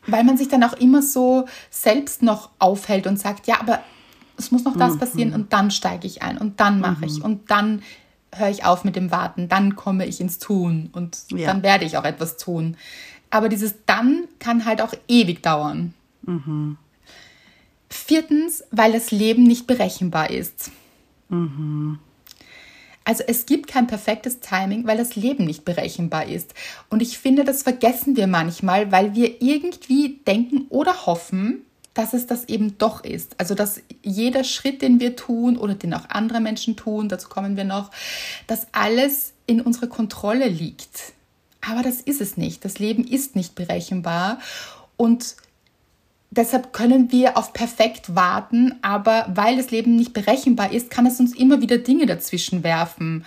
Weil 0.07 0.23
man 0.23 0.37
sich 0.37 0.47
dann 0.47 0.63
auch 0.63 0.73
immer 0.73 1.01
so 1.01 1.45
selbst 1.69 2.23
noch 2.23 2.49
aufhält 2.59 3.05
und 3.07 3.19
sagt, 3.19 3.47
ja, 3.47 3.59
aber 3.59 3.79
es 4.37 4.51
muss 4.51 4.63
noch 4.63 4.75
das 4.75 4.95
mhm. 4.95 4.99
passieren 4.99 5.33
und 5.33 5.53
dann 5.53 5.69
steige 5.71 6.07
ich 6.07 6.23
ein 6.23 6.37
und 6.37 6.59
dann 6.59 6.79
mache 6.79 7.05
ich 7.05 7.19
mhm. 7.19 7.25
und 7.25 7.51
dann 7.51 7.83
höre 8.33 8.49
ich 8.49 8.65
auf 8.65 8.83
mit 8.83 8.95
dem 8.95 9.11
Warten, 9.11 9.49
dann 9.49 9.75
komme 9.75 10.05
ich 10.05 10.21
ins 10.21 10.39
Tun 10.39 10.89
und 10.93 11.25
ja. 11.29 11.47
dann 11.47 11.63
werde 11.63 11.85
ich 11.85 11.97
auch 11.97 12.05
etwas 12.05 12.37
tun. 12.37 12.77
Aber 13.29 13.49
dieses 13.49 13.75
dann 13.85 14.27
kann 14.39 14.65
halt 14.65 14.81
auch 14.81 14.93
ewig 15.07 15.43
dauern. 15.43 15.93
Mhm. 16.23 16.77
Viertens, 17.89 18.63
weil 18.71 18.93
das 18.93 19.11
Leben 19.11 19.43
nicht 19.43 19.67
berechenbar 19.67 20.29
ist. 20.29 20.71
Mhm. 21.29 21.99
Also 23.11 23.25
es 23.27 23.45
gibt 23.45 23.67
kein 23.67 23.87
perfektes 23.87 24.39
Timing, 24.39 24.87
weil 24.87 24.95
das 24.95 25.17
Leben 25.17 25.43
nicht 25.43 25.65
berechenbar 25.65 26.27
ist. 26.27 26.53
Und 26.89 27.01
ich 27.01 27.17
finde, 27.17 27.43
das 27.43 27.61
vergessen 27.61 28.15
wir 28.15 28.25
manchmal, 28.25 28.89
weil 28.93 29.15
wir 29.15 29.41
irgendwie 29.41 30.21
denken 30.25 30.67
oder 30.69 31.05
hoffen, 31.05 31.65
dass 31.93 32.13
es 32.13 32.25
das 32.25 32.45
eben 32.45 32.77
doch 32.77 33.03
ist. 33.03 33.37
Also 33.37 33.53
dass 33.53 33.81
jeder 34.01 34.45
Schritt, 34.45 34.81
den 34.81 35.01
wir 35.01 35.17
tun 35.17 35.57
oder 35.57 35.75
den 35.75 35.93
auch 35.93 36.07
andere 36.07 36.39
Menschen 36.39 36.77
tun, 36.77 37.09
dazu 37.09 37.27
kommen 37.27 37.57
wir 37.57 37.65
noch, 37.65 37.91
dass 38.47 38.67
alles 38.71 39.33
in 39.45 39.59
unserer 39.59 39.87
Kontrolle 39.87 40.47
liegt. 40.47 41.11
Aber 41.59 41.83
das 41.83 41.99
ist 41.99 42.21
es 42.21 42.37
nicht. 42.37 42.63
Das 42.63 42.79
Leben 42.79 43.03
ist 43.03 43.35
nicht 43.35 43.55
berechenbar 43.55 44.39
und 44.95 45.35
deshalb 46.31 46.73
können 46.73 47.11
wir 47.11 47.37
auf 47.37 47.53
perfekt 47.53 48.15
warten, 48.15 48.75
aber 48.81 49.27
weil 49.33 49.57
das 49.57 49.69
Leben 49.69 49.95
nicht 49.95 50.13
berechenbar 50.13 50.71
ist, 50.71 50.89
kann 50.89 51.05
es 51.05 51.19
uns 51.19 51.35
immer 51.35 51.61
wieder 51.61 51.77
Dinge 51.77 52.07
dazwischen 52.07 52.63
werfen. 52.63 53.25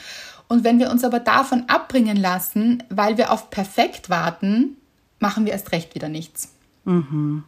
Und 0.49 0.65
wenn 0.65 0.79
wir 0.79 0.91
uns 0.91 1.05
aber 1.05 1.21
davon 1.21 1.65
abbringen 1.69 2.17
lassen, 2.17 2.83
weil 2.89 3.17
wir 3.17 3.31
auf 3.31 3.51
perfekt 3.51 4.11
warten, 4.11 4.77
machen 5.21 5.45
wir 5.45 5.53
erst 5.53 5.73
recht 5.73 5.95
wieder 5.95 6.09
nichts. 6.09 6.53
Mhm. 6.85 7.45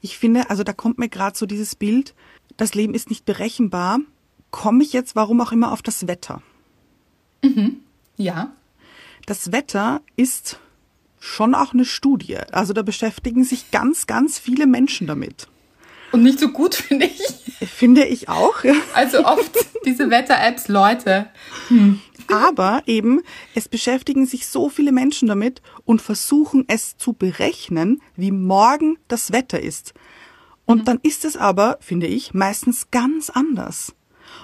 Ich 0.00 0.18
finde, 0.18 0.50
also 0.50 0.64
da 0.64 0.72
kommt 0.72 0.98
mir 0.98 1.08
gerade 1.08 1.36
so 1.36 1.46
dieses 1.46 1.74
Bild, 1.74 2.14
das 2.56 2.74
Leben 2.74 2.94
ist 2.94 3.10
nicht 3.10 3.24
berechenbar. 3.24 3.98
Komme 4.50 4.82
ich 4.82 4.92
jetzt, 4.92 5.14
warum 5.14 5.40
auch 5.40 5.52
immer, 5.52 5.72
auf 5.72 5.82
das 5.82 6.06
Wetter? 6.06 6.42
Mhm. 7.42 7.78
Ja. 8.16 8.52
Das 9.26 9.52
Wetter 9.52 10.00
ist 10.16 10.58
schon 11.20 11.54
auch 11.54 11.72
eine 11.72 11.84
Studie. 11.84 12.38
Also 12.52 12.72
da 12.72 12.82
beschäftigen 12.82 13.44
sich 13.44 13.70
ganz, 13.70 14.06
ganz 14.06 14.38
viele 14.38 14.66
Menschen 14.66 15.06
damit. 15.06 15.48
Und 16.12 16.22
nicht 16.22 16.38
so 16.38 16.48
gut, 16.48 16.74
finde 16.74 17.06
ich. 17.06 17.68
Finde 17.68 18.04
ich 18.04 18.28
auch. 18.28 18.56
Also 18.94 19.24
oft 19.24 19.52
diese 19.84 20.10
Wetter-Apps, 20.10 20.68
Leute. 20.68 21.26
Hm. 21.68 22.00
Aber 22.28 22.82
eben, 22.86 23.22
es 23.54 23.68
beschäftigen 23.68 24.26
sich 24.26 24.46
so 24.46 24.68
viele 24.68 24.92
Menschen 24.92 25.28
damit 25.28 25.62
und 25.84 26.02
versuchen 26.02 26.64
es 26.68 26.96
zu 26.98 27.14
berechnen, 27.14 28.02
wie 28.16 28.32
morgen 28.32 28.98
das 29.08 29.32
Wetter 29.32 29.60
ist. 29.60 29.94
Und 30.66 30.80
mhm. 30.80 30.84
dann 30.84 31.00
ist 31.02 31.24
es 31.24 31.36
aber, 31.38 31.78
finde 31.80 32.06
ich, 32.06 32.34
meistens 32.34 32.90
ganz 32.90 33.30
anders. 33.30 33.94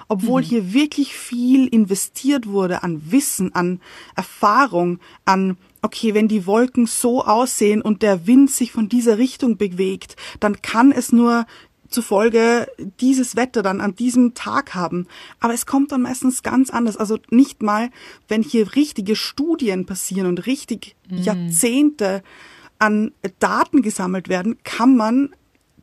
Obwohl 0.07 0.41
mhm. 0.41 0.45
hier 0.45 0.73
wirklich 0.73 1.15
viel 1.15 1.67
investiert 1.67 2.47
wurde 2.47 2.83
an 2.83 3.11
Wissen, 3.11 3.53
an 3.55 3.81
Erfahrung, 4.15 4.99
an 5.25 5.57
okay, 5.81 6.13
wenn 6.13 6.27
die 6.27 6.45
Wolken 6.45 6.87
so 6.87 7.23
aussehen 7.23 7.81
und 7.81 8.01
der 8.01 8.27
Wind 8.27 8.49
sich 8.49 8.71
von 8.71 8.89
dieser 8.89 9.17
Richtung 9.17 9.57
bewegt, 9.57 10.15
dann 10.39 10.61
kann 10.61 10.91
es 10.91 11.11
nur 11.11 11.45
zufolge 11.89 12.67
dieses 12.99 13.35
Wetter 13.35 13.61
dann 13.61 13.81
an 13.81 13.95
diesem 13.95 14.33
Tag 14.33 14.73
haben. 14.73 15.07
Aber 15.39 15.53
es 15.53 15.65
kommt 15.65 15.91
dann 15.91 16.01
meistens 16.01 16.43
ganz 16.43 16.69
anders. 16.69 16.97
Also 16.97 17.19
nicht 17.29 17.61
mal, 17.61 17.89
wenn 18.27 18.41
hier 18.41 18.75
richtige 18.75 19.15
Studien 19.15 19.85
passieren 19.85 20.27
und 20.27 20.45
richtig 20.47 20.95
mhm. 21.09 21.17
Jahrzehnte 21.19 22.23
an 22.79 23.11
Daten 23.39 23.81
gesammelt 23.81 24.27
werden, 24.27 24.57
kann 24.63 24.97
man 24.97 25.35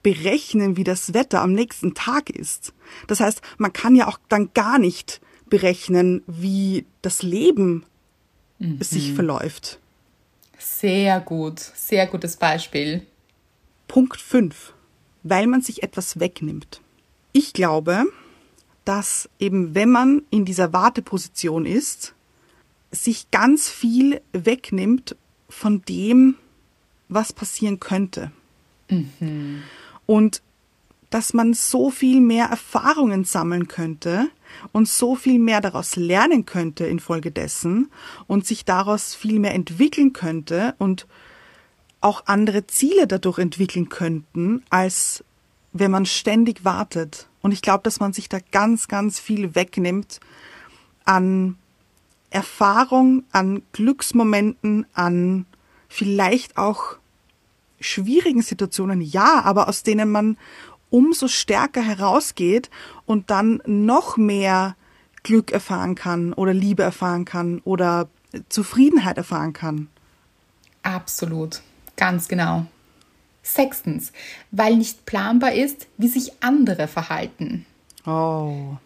berechnen, 0.02 0.76
wie 0.76 0.84
das 0.84 1.14
Wetter 1.14 1.40
am 1.40 1.52
nächsten 1.52 1.94
Tag 1.94 2.30
ist. 2.30 2.72
Das 3.06 3.20
heißt, 3.20 3.40
man 3.58 3.72
kann 3.72 3.94
ja 3.94 4.08
auch 4.08 4.18
dann 4.28 4.50
gar 4.54 4.78
nicht 4.78 5.20
berechnen, 5.48 6.22
wie 6.26 6.86
das 7.02 7.22
Leben 7.22 7.84
mhm. 8.58 8.80
sich 8.82 9.12
verläuft. 9.12 9.78
Sehr 10.58 11.20
gut, 11.20 11.60
sehr 11.60 12.06
gutes 12.06 12.36
Beispiel. 12.36 13.06
Punkt 13.88 14.20
5. 14.20 14.72
Weil 15.22 15.46
man 15.46 15.60
sich 15.60 15.82
etwas 15.82 16.18
wegnimmt. 16.18 16.80
Ich 17.32 17.52
glaube, 17.52 18.04
dass 18.84 19.28
eben 19.38 19.74
wenn 19.74 19.90
man 19.90 20.22
in 20.30 20.44
dieser 20.44 20.72
Warteposition 20.72 21.66
ist, 21.66 22.14
sich 22.90 23.30
ganz 23.30 23.68
viel 23.68 24.20
wegnimmt 24.32 25.16
von 25.48 25.82
dem, 25.82 26.36
was 27.08 27.32
passieren 27.32 27.80
könnte. 27.80 28.32
Mhm. 28.88 29.62
Und 30.12 30.42
dass 31.08 31.32
man 31.32 31.54
so 31.54 31.88
viel 31.90 32.20
mehr 32.20 32.44
Erfahrungen 32.48 33.24
sammeln 33.24 33.66
könnte 33.66 34.28
und 34.70 34.86
so 34.86 35.14
viel 35.14 35.38
mehr 35.38 35.62
daraus 35.62 35.96
lernen 35.96 36.44
könnte 36.44 36.84
infolgedessen 36.84 37.90
und 38.26 38.46
sich 38.46 38.66
daraus 38.66 39.14
viel 39.14 39.38
mehr 39.38 39.54
entwickeln 39.54 40.12
könnte 40.12 40.74
und 40.78 41.06
auch 42.02 42.26
andere 42.26 42.66
Ziele 42.66 43.06
dadurch 43.06 43.38
entwickeln 43.38 43.88
könnten, 43.88 44.62
als 44.68 45.24
wenn 45.72 45.90
man 45.90 46.04
ständig 46.04 46.62
wartet. 46.62 47.26
Und 47.40 47.52
ich 47.52 47.62
glaube, 47.62 47.82
dass 47.82 47.98
man 47.98 48.12
sich 48.12 48.28
da 48.28 48.40
ganz, 48.50 48.88
ganz 48.88 49.18
viel 49.18 49.54
wegnimmt 49.54 50.20
an 51.06 51.56
Erfahrung, 52.28 53.24
an 53.32 53.62
Glücksmomenten, 53.72 54.84
an 54.92 55.46
vielleicht 55.88 56.58
auch 56.58 56.98
schwierigen 57.82 58.42
Situationen, 58.42 59.00
ja, 59.00 59.42
aber 59.44 59.68
aus 59.68 59.82
denen 59.82 60.10
man 60.10 60.36
umso 60.90 61.28
stärker 61.28 61.82
herausgeht 61.82 62.70
und 63.06 63.30
dann 63.30 63.62
noch 63.66 64.16
mehr 64.16 64.76
Glück 65.22 65.50
erfahren 65.50 65.94
kann 65.94 66.32
oder 66.32 66.52
Liebe 66.52 66.82
erfahren 66.82 67.24
kann 67.24 67.60
oder 67.64 68.08
Zufriedenheit 68.48 69.16
erfahren 69.16 69.52
kann. 69.52 69.88
Absolut, 70.82 71.62
ganz 71.96 72.28
genau. 72.28 72.66
Sechstens, 73.42 74.12
weil 74.50 74.76
nicht 74.76 75.04
planbar 75.06 75.52
ist, 75.52 75.86
wie 75.96 76.08
sich 76.08 76.32
andere 76.40 76.86
verhalten. 76.88 77.66
Oh. 78.06 78.76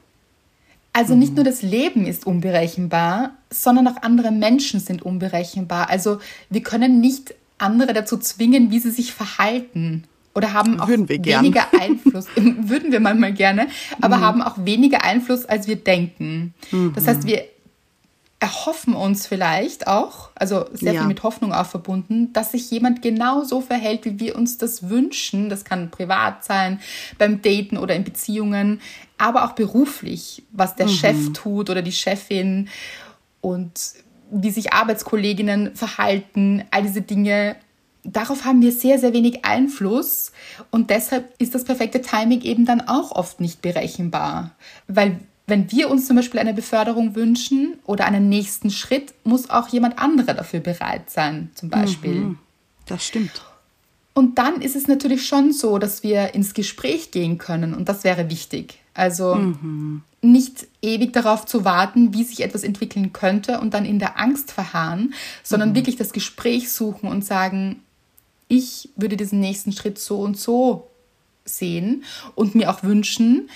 Also 0.93 1.15
nicht 1.15 1.35
nur 1.35 1.45
das 1.45 1.61
Leben 1.61 2.07
ist 2.07 2.27
unberechenbar, 2.27 3.33
sondern 3.51 3.87
auch 3.89 4.03
andere 4.03 4.31
Menschen 4.31 4.81
sind 4.81 5.03
unberechenbar. 5.03 5.91
Also 5.91 6.21
wir 6.49 6.63
können 6.63 7.01
nicht 7.01 7.35
andere 7.59 7.93
dazu 7.93 8.17
zwingen, 8.19 8.71
wie 8.71 8.79
sie 8.79 8.91
sich 8.91 9.13
verhalten 9.13 10.05
oder 10.35 10.53
haben 10.53 10.79
auch 10.81 10.89
weniger 10.89 11.67
Einfluss, 11.81 12.27
würden 12.37 12.93
wir 12.93 13.01
manchmal 13.01 13.33
gerne, 13.33 13.69
aber 14.01 14.19
mhm. 14.19 14.21
haben 14.21 14.43
auch 14.43 14.57
weniger 14.59 15.03
Einfluss, 15.03 15.47
als 15.47 15.67
wir 15.67 15.77
denken. 15.77 16.55
Mhm. 16.71 16.93
Das 16.95 17.07
heißt, 17.07 17.27
wir 17.27 17.45
erhoffen 18.39 18.95
uns 18.95 19.27
vielleicht 19.27 19.87
auch, 19.87 20.29
also 20.35 20.67
sehr 20.73 20.93
ja. 20.93 21.01
viel 21.01 21.09
mit 21.09 21.23
Hoffnung 21.23 21.55
auch 21.55 21.65
verbunden, 21.65 22.35
dass 22.35 22.53
sich 22.53 22.71
jemand 22.71 23.01
genau 23.01 23.45
so 23.45 23.63
verhält, 23.63 24.05
wie 24.05 24.21
wir 24.21 24.37
uns 24.37 24.59
das 24.59 24.91
wünschen. 24.91 25.49
Das 25.49 25.65
kann 25.65 25.91
privat 25.91 26.45
sein, 26.45 26.81
beim 27.17 27.41
Daten 27.41 27.79
oder 27.79 27.95
in 27.95 28.05
Beziehungen, 28.05 28.83
aber 29.17 29.45
auch 29.45 29.53
beruflich, 29.53 30.43
was 30.53 30.77
der 30.77 30.87
mhm. 30.87 30.91
Chef 30.91 31.33
tut 31.33 31.71
oder 31.71 31.81
die 31.81 31.93
Chefin 31.93 32.69
und 33.41 33.73
wie 34.31 34.51
sich 34.51 34.73
Arbeitskolleginnen 34.73 35.77
verhalten, 35.77 36.65
all 36.71 36.83
diese 36.83 37.03
Dinge 37.03 37.57
darauf 38.07 38.45
haben 38.45 38.63
wir 38.63 38.73
sehr, 38.73 38.99
sehr 38.99 39.13
wenig 39.13 39.45
Einfluss 39.45 40.33
und 40.71 40.91
deshalb 40.91 41.35
ist 41.39 41.55
das 41.55 41.65
perfekte 41.65 42.01
Timing 42.01 42.41
eben 42.43 42.65
dann 42.65 42.81
auch 42.83 43.13
oft 43.13 43.41
nicht 43.41 43.63
berechenbar. 43.63 44.53
Weil 44.87 45.19
wenn 45.47 45.71
wir 45.71 45.91
uns 45.91 46.07
zum 46.07 46.17
Beispiel 46.17 46.41
eine 46.41 46.55
Beförderung 46.55 47.15
wünschen 47.15 47.79
oder 47.85 48.07
einen 48.07 48.29
nächsten 48.29 48.71
Schritt, 48.71 49.15
muss 49.25 49.51
auch 49.51 49.69
jemand 49.69 49.99
anderer 49.99 50.35
dafür 50.35 50.61
bereit 50.61 51.11
sein, 51.11 51.51
zum 51.55 51.71
Beispiel. 51.71 52.15
Mhm. 52.15 52.39
Das 52.87 53.05
stimmt. 53.05 53.45
Und 54.13 54.39
dann 54.39 54.61
ist 54.63 54.77
es 54.77 54.89
natürlich 54.89 55.27
schon 55.27 55.53
so, 55.53 55.79
dass 55.79 56.03
wir 56.03 56.35
ins 56.35 56.55
Gespräch 56.55 57.11
gehen 57.11 57.39
können 57.39 57.75
und 57.75 57.89
das 57.89 58.03
wäre 58.03 58.31
wichtig. 58.31 58.81
Also 58.95 59.35
mhm. 59.35 60.03
Nicht 60.33 60.67
ewig 60.83 61.13
darauf 61.13 61.47
zu 61.47 61.65
warten, 61.65 62.15
wie 62.15 62.25
sich 62.25 62.41
etwas 62.41 62.63
entwickeln 62.63 63.13
könnte 63.13 63.61
und 63.61 63.75
dann 63.75 63.85
in 63.85 63.99
der 63.99 64.19
Angst 64.19 64.53
verharren, 64.53 65.15
sondern 65.43 65.71
mhm. 65.71 65.75
wirklich 65.77 65.97
das 65.97 66.13
Gespräch 66.13 66.71
suchen 66.71 67.09
und 67.09 67.25
sagen, 67.25 67.83
ich 68.49 68.91
würde 68.97 69.17
diesen 69.17 69.41
nächsten 69.41 69.73
Schritt 69.73 69.99
so 69.99 70.21
und 70.21 70.39
so 70.39 70.89
sehen 71.45 72.05
und 72.35 72.55
mir 72.55 72.71
auch 72.71 72.83
wünschen 72.83 73.51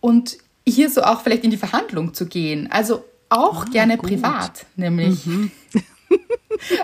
und 0.00 0.38
hier 0.66 0.90
so 0.90 1.02
auch 1.02 1.22
vielleicht 1.22 1.44
in 1.44 1.50
die 1.50 1.56
Verhandlung 1.56 2.14
zu 2.14 2.26
gehen. 2.26 2.70
Also 2.70 3.04
auch 3.28 3.66
oh, 3.66 3.70
gerne 3.70 3.96
gut. 3.96 4.10
privat, 4.10 4.66
nämlich. 4.76 5.26
Mhm. 5.26 5.50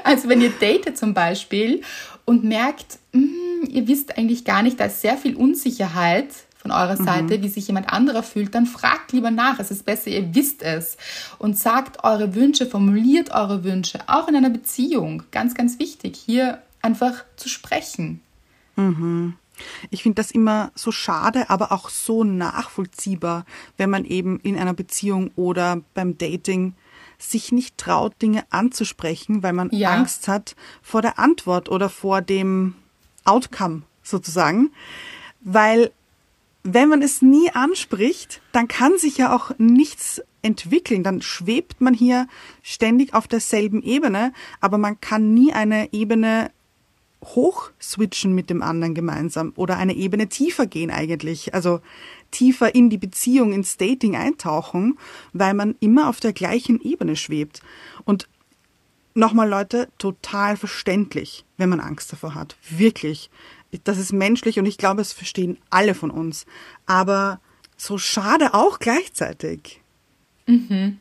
also 0.05 0.29
wenn 0.29 0.41
ihr 0.41 0.53
datet 0.61 0.99
zum 0.99 1.15
Beispiel 1.15 1.83
und 2.25 2.45
merkt, 2.45 2.99
mh, 3.13 3.21
hm, 3.21 3.71
ihr 3.71 3.87
wisst 3.89 4.17
eigentlich 4.19 4.45
gar 4.45 4.63
nicht, 4.63 4.79
da 4.81 4.87
ist 4.87 5.01
sehr 5.01 5.17
viel 5.17 5.37
Unsicherheit 5.37 6.29
von 6.63 6.71
eurer 6.71 6.99
mhm. 6.99 7.05
Seite, 7.05 7.39
mhm. 7.39 7.43
wie 7.43 7.49
sich 7.49 7.67
jemand 7.67 7.93
anderer 7.93 8.23
fühlt, 8.23 8.55
dann 8.55 8.67
fragt 8.67 9.13
lieber 9.13 9.33
nach. 9.33 9.59
Es 9.59 9.73
ist 9.73 9.85
besser, 9.85 10.11
ihr 10.11 10.33
wisst 10.35 10.63
es 10.63 10.97
und 11.39 11.59
sagt 11.59 12.05
eure 12.05 12.37
Wünsche, 12.37 12.67
formuliert 12.67 13.33
eure 13.33 13.65
Wünsche, 13.65 13.99
auch 14.07 14.29
in 14.29 14.37
einer 14.37 14.51
Beziehung. 14.51 15.25
Ganz, 15.33 15.55
ganz 15.55 15.81
wichtig, 15.81 16.17
hier 16.17 16.63
einfach 16.81 17.25
zu 17.37 17.49
sprechen. 17.49 18.21
Mhm. 18.77 19.35
Ich 19.91 20.05
finde 20.05 20.17
das 20.17 20.31
immer 20.31 20.71
so 20.75 20.93
schade, 20.93 21.51
aber 21.51 21.73
auch 21.73 21.89
so 21.89 22.25
nachvollziehbar, 22.25 23.45
wenn 23.77 23.91
man 23.91 24.05
eben 24.05 24.39
in 24.41 24.57
einer 24.57 24.73
Beziehung 24.73 25.31
oder 25.35 25.81
beim 25.95 26.17
Dating 26.17 26.75
sich 27.19 27.53
nicht 27.53 27.77
traut, 27.77 28.21
Dinge 28.23 28.45
anzusprechen, 28.51 29.43
weil 29.43 29.53
man 29.53 29.69
ja. 29.71 29.91
Angst 29.91 30.29
hat 30.29 30.57
vor 30.81 31.03
der 31.03 31.19
Antwort 31.19 31.69
oder 31.69 31.89
vor 31.89 32.23
dem 32.23 32.75
Outcome 33.25 33.83
sozusagen. 34.03 34.71
Weil 35.41 35.91
wenn 36.65 36.89
man 36.89 37.03
es 37.03 37.23
nie 37.23 37.51
anspricht, 37.51 38.41
dann 38.53 38.69
kann 38.69 38.97
sich 38.99 39.19
ja 39.19 39.35
auch 39.35 39.53
nichts 39.59 40.23
entwickeln. 40.43 41.03
Dann 41.03 41.23
schwebt 41.23 41.81
man 41.81 41.95
hier 41.95 42.29
ständig 42.63 43.15
auf 43.15 43.27
derselben 43.27 43.83
Ebene, 43.83 44.33
aber 44.61 44.79
man 44.79 45.01
kann 45.01 45.35
nie 45.35 45.53
eine 45.53 45.93
Ebene 45.93 46.51
hoch 47.25 47.71
switchen 47.81 48.35
mit 48.35 48.51
dem 48.51 48.63
anderen 48.63 48.95
gemeinsam 48.95 49.53
oder 49.55 49.77
eine 49.77 49.95
Ebene 49.95 50.29
tiefer 50.29 50.67
gehen 50.67 50.91
eigentlich. 50.91 51.55
Also 51.55 51.81
tiefer 52.31 52.75
in 52.75 52.91
die 52.91 52.99
Beziehung, 52.99 53.53
ins 53.53 53.77
Dating 53.77 54.17
eintauchen, 54.17 54.99
weil 55.33 55.55
man 55.55 55.77
immer 55.81 56.09
auf 56.09 56.21
der 56.21 56.33
gleichen 56.33 56.81
Ebene 56.81 57.17
schwebt. 57.17 57.63
Und 58.05 58.29
nochmal 59.15 59.49
Leute, 59.49 59.89
total 59.99 60.57
verständlich, 60.57 61.45
wenn 61.57 61.69
man 61.69 61.81
Angst 61.81 62.13
davor 62.13 62.35
hat. 62.35 62.57
Wirklich. 62.69 63.31
Das 63.85 63.99
ist 63.99 64.13
menschlich 64.13 64.59
und 64.59 64.67
ich 64.67 64.79
glaube, 64.79 65.01
es 65.01 65.13
verstehen 65.13 65.59
alle 65.71 65.95
von 65.95 66.11
uns. 66.11 66.47
Aber 66.87 67.41
so 67.77 67.99
schade 67.99 68.55
auch 68.55 68.79
gleichzeitig. 68.79 69.81
Mhm. 70.47 70.99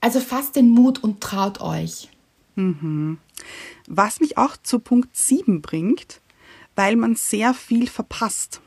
Also 0.00 0.20
fasst 0.20 0.56
den 0.56 0.68
Mut 0.68 1.02
und 1.02 1.20
traut 1.20 1.60
euch. 1.60 2.08
Mhm. 2.56 3.18
Was 3.86 4.20
mich 4.20 4.36
auch 4.36 4.56
zu 4.56 4.78
Punkt 4.78 5.16
7 5.16 5.62
bringt, 5.62 6.20
weil 6.76 6.96
man 6.96 7.16
sehr 7.16 7.54
viel 7.54 7.88
verpasst. 7.88 8.60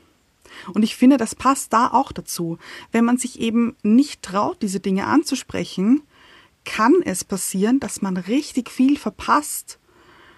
Und 0.74 0.82
ich 0.82 0.96
finde, 0.96 1.16
das 1.16 1.34
passt 1.34 1.72
da 1.72 1.88
auch 1.88 2.12
dazu. 2.12 2.58
Wenn 2.90 3.04
man 3.04 3.18
sich 3.18 3.40
eben 3.40 3.76
nicht 3.82 4.22
traut, 4.22 4.62
diese 4.62 4.80
Dinge 4.80 5.06
anzusprechen, 5.06 6.02
kann 6.64 6.94
es 7.04 7.24
passieren, 7.24 7.80
dass 7.80 8.02
man 8.02 8.16
richtig 8.16 8.70
viel 8.70 8.98
verpasst, 8.98 9.78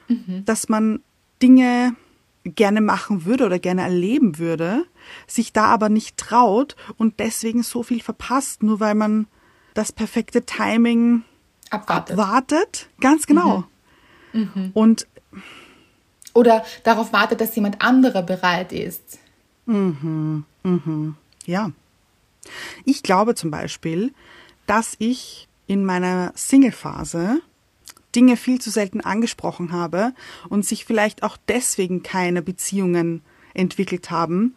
mhm. 0.09 0.44
dass 0.44 0.68
man 0.68 1.02
Dinge 1.42 1.97
gerne 2.45 2.81
machen 2.81 3.25
würde 3.25 3.47
oder 3.47 3.59
gerne 3.59 3.83
erleben 3.83 4.39
würde, 4.39 4.85
sich 5.26 5.52
da 5.52 5.65
aber 5.67 5.89
nicht 5.89 6.17
traut 6.17 6.76
und 6.97 7.19
deswegen 7.19 7.63
so 7.63 7.83
viel 7.83 8.02
verpasst, 8.02 8.63
nur 8.63 8.80
weil 8.80 8.95
man 8.95 9.26
das 9.73 9.93
perfekte 9.93 10.45
Timing 10.45 11.23
abwartet. 11.71 12.19
abwartet. 12.19 12.89
Ganz 13.00 13.26
genau. 13.26 13.65
Mhm. 14.33 14.50
Mhm. 14.54 14.71
Und 14.75 15.07
oder 16.35 16.65
darauf 16.83 17.13
wartet, 17.13 17.41
dass 17.41 17.54
jemand 17.54 17.80
anderer 17.80 18.23
bereit 18.23 18.73
ist. 18.73 19.19
Mhm. 19.67 20.45
Mhm. 20.65 21.17
Ja. 21.47 21.71
Ich 22.85 23.02
glaube 23.02 23.35
zum 23.35 23.50
Beispiel, 23.50 24.13
dass 24.67 24.97
ich 24.99 25.49
in 25.67 25.85
meiner 25.85 26.33
Single-Phase 26.35 27.41
Dinge 28.15 28.37
viel 28.37 28.61
zu 28.61 28.71
selten 28.71 29.00
angesprochen 29.00 29.73
habe 29.73 30.13
und 30.49 30.65
sich 30.65 30.85
vielleicht 30.85 31.23
auch 31.23 31.37
deswegen 31.49 32.03
keine 32.03 32.43
Beziehungen 32.43 33.23
entwickelt 33.55 34.11
haben, 34.11 34.55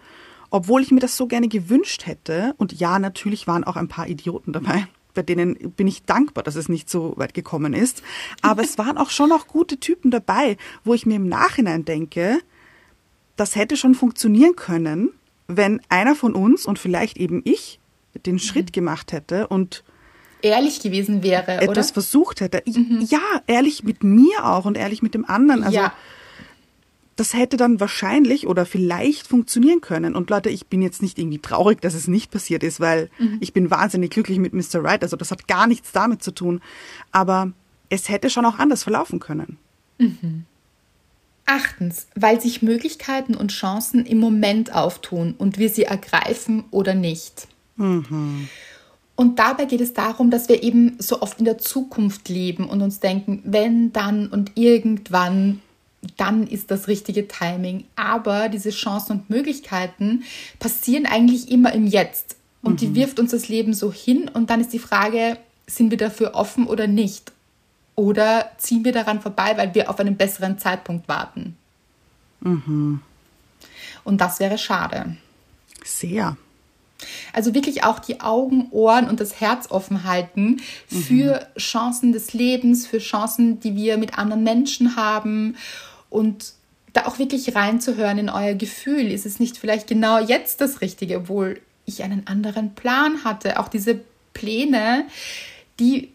obwohl 0.49 0.81
ich 0.81 0.91
mir 0.91 0.99
das 0.99 1.17
so 1.17 1.27
gerne 1.27 1.47
gewünscht 1.47 2.05
hätte. 2.05 2.53
Und 2.57 2.79
ja, 2.79 2.99
natürlich 2.99 3.47
waren 3.47 3.63
auch 3.63 3.75
ein 3.75 3.87
paar 3.87 4.07
Idioten 4.07 4.53
dabei 4.53 4.87
bei 5.17 5.23
denen 5.23 5.55
bin 5.71 5.87
ich 5.87 6.03
dankbar, 6.03 6.43
dass 6.43 6.55
es 6.55 6.69
nicht 6.69 6.91
so 6.91 7.13
weit 7.17 7.33
gekommen 7.33 7.73
ist. 7.73 8.03
Aber 8.43 8.61
es 8.61 8.77
waren 8.77 8.99
auch 8.99 9.09
schon 9.09 9.31
auch 9.31 9.47
gute 9.47 9.79
Typen 9.79 10.11
dabei, 10.11 10.57
wo 10.83 10.93
ich 10.93 11.07
mir 11.07 11.15
im 11.15 11.27
Nachhinein 11.27 11.85
denke, 11.85 12.39
das 13.35 13.55
hätte 13.55 13.77
schon 13.77 13.95
funktionieren 13.95 14.55
können, 14.55 15.09
wenn 15.47 15.81
einer 15.89 16.13
von 16.13 16.35
uns 16.35 16.67
und 16.67 16.77
vielleicht 16.77 17.17
eben 17.17 17.41
ich 17.45 17.79
den 18.27 18.35
mhm. 18.35 18.39
Schritt 18.39 18.73
gemacht 18.73 19.11
hätte 19.11 19.47
und 19.47 19.83
ehrlich 20.41 20.79
gewesen 20.81 21.23
wäre, 21.23 21.61
etwas 21.61 21.69
oder? 21.69 21.83
versucht 21.83 22.41
hätte. 22.41 22.63
Mhm. 22.65 23.05
Ja, 23.09 23.41
ehrlich 23.47 23.83
mit 23.83 24.03
mir 24.03 24.45
auch 24.45 24.65
und 24.65 24.77
ehrlich 24.77 25.01
mit 25.01 25.13
dem 25.13 25.25
anderen. 25.25 25.63
Also 25.63 25.77
ja 25.77 25.93
das 27.17 27.33
hätte 27.33 27.57
dann 27.57 27.79
wahrscheinlich 27.79 28.47
oder 28.47 28.65
vielleicht 28.65 29.27
funktionieren 29.27 29.81
können. 29.81 30.15
Und 30.15 30.29
Leute, 30.29 30.49
ich 30.49 30.67
bin 30.67 30.83
jetzt 30.83 31.01
nicht 31.01 31.17
irgendwie 31.17 31.39
traurig, 31.39 31.81
dass 31.81 31.95
es 31.95 32.07
nicht 32.07 32.29
passiert 32.31 32.63
ist, 32.63 32.79
weil 32.79 33.09
mhm. 33.17 33.37
ich 33.41 33.53
bin 33.53 33.71
wahnsinnig 33.71 34.11
glücklich 34.11 34.37
mit 34.37 34.53
Mr. 34.53 34.83
Right. 34.83 35.01
Also 35.01 35.17
das 35.17 35.31
hat 35.31 35.47
gar 35.47 35.65
nichts 35.65 35.91
damit 35.91 36.21
zu 36.21 36.31
tun. 36.31 36.61
Aber 37.11 37.51
es 37.89 38.07
hätte 38.07 38.29
schon 38.29 38.45
auch 38.45 38.59
anders 38.59 38.83
verlaufen 38.83 39.19
können. 39.19 39.57
Mhm. 39.97 40.45
Achtens, 41.47 42.07
weil 42.13 42.39
sich 42.39 42.61
Möglichkeiten 42.61 43.33
und 43.33 43.51
Chancen 43.51 44.05
im 44.05 44.19
Moment 44.19 44.73
auftun 44.75 45.33
und 45.37 45.57
wir 45.57 45.69
sie 45.69 45.83
ergreifen 45.83 46.65
oder 46.69 46.93
nicht. 46.93 47.47
Mhm. 47.77 48.47
Und 49.17 49.39
dabei 49.39 49.65
geht 49.65 49.81
es 49.81 49.93
darum, 49.93 50.29
dass 50.29 50.47
wir 50.47 50.63
eben 50.63 50.95
so 50.99 51.21
oft 51.21 51.39
in 51.39 51.45
der 51.45 51.57
Zukunft 51.57 52.29
leben 52.29 52.69
und 52.69 52.81
uns 52.81 52.99
denken, 52.99 53.41
wenn, 53.43 53.91
dann 53.91 54.27
und 54.27 54.51
irgendwann 54.55 55.61
dann 56.15 56.47
ist 56.47 56.71
das 56.71 56.87
richtige 56.87 57.27
Timing. 57.27 57.85
Aber 57.95 58.47
diese 58.47 58.69
Chancen 58.69 59.13
und 59.13 59.29
Möglichkeiten 59.29 60.23
passieren 60.59 61.05
eigentlich 61.05 61.51
immer 61.51 61.73
im 61.73 61.87
Jetzt. 61.87 62.37
Und 62.61 62.73
mhm. 62.73 62.77
die 62.77 62.95
wirft 62.95 63.19
uns 63.19 63.31
das 63.31 63.49
Leben 63.49 63.73
so 63.73 63.91
hin. 63.91 64.29
Und 64.31 64.49
dann 64.49 64.61
ist 64.61 64.71
die 64.71 64.79
Frage, 64.79 65.37
sind 65.65 65.89
wir 65.89 65.97
dafür 65.97 66.35
offen 66.35 66.67
oder 66.67 66.87
nicht? 66.87 67.31
Oder 67.95 68.51
ziehen 68.57 68.85
wir 68.85 68.91
daran 68.91 69.21
vorbei, 69.21 69.57
weil 69.57 69.73
wir 69.73 69.89
auf 69.89 69.99
einen 69.99 70.15
besseren 70.15 70.59
Zeitpunkt 70.59 71.07
warten? 71.07 71.57
Mhm. 72.41 73.01
Und 74.03 74.21
das 74.21 74.39
wäre 74.39 74.59
schade. 74.59 75.17
Sehr. 75.83 76.37
Also 77.33 77.53
wirklich 77.53 77.83
auch 77.83 77.99
die 77.99 78.21
Augen, 78.21 78.67
Ohren 78.71 79.07
und 79.07 79.19
das 79.19 79.39
Herz 79.39 79.69
offen 79.69 80.03
halten 80.03 80.61
für 80.87 81.41
mhm. 81.55 81.59
Chancen 81.59 82.11
des 82.11 82.33
Lebens, 82.33 82.87
für 82.87 82.99
Chancen, 82.99 83.59
die 83.59 83.75
wir 83.75 83.97
mit 83.97 84.17
anderen 84.17 84.43
Menschen 84.43 84.95
haben 84.95 85.55
und 86.09 86.53
da 86.93 87.05
auch 87.05 87.19
wirklich 87.19 87.55
reinzuhören 87.55 88.17
in 88.17 88.29
euer 88.29 88.55
Gefühl. 88.55 89.11
Ist 89.11 89.25
es 89.25 89.39
nicht 89.39 89.57
vielleicht 89.57 89.87
genau 89.87 90.19
jetzt 90.19 90.61
das 90.61 90.81
Richtige, 90.81 91.17
obwohl 91.17 91.61
ich 91.85 92.03
einen 92.03 92.25
anderen 92.25 92.73
Plan 92.73 93.23
hatte? 93.23 93.59
Auch 93.59 93.67
diese 93.67 93.99
Pläne, 94.33 95.05
die 95.79 96.11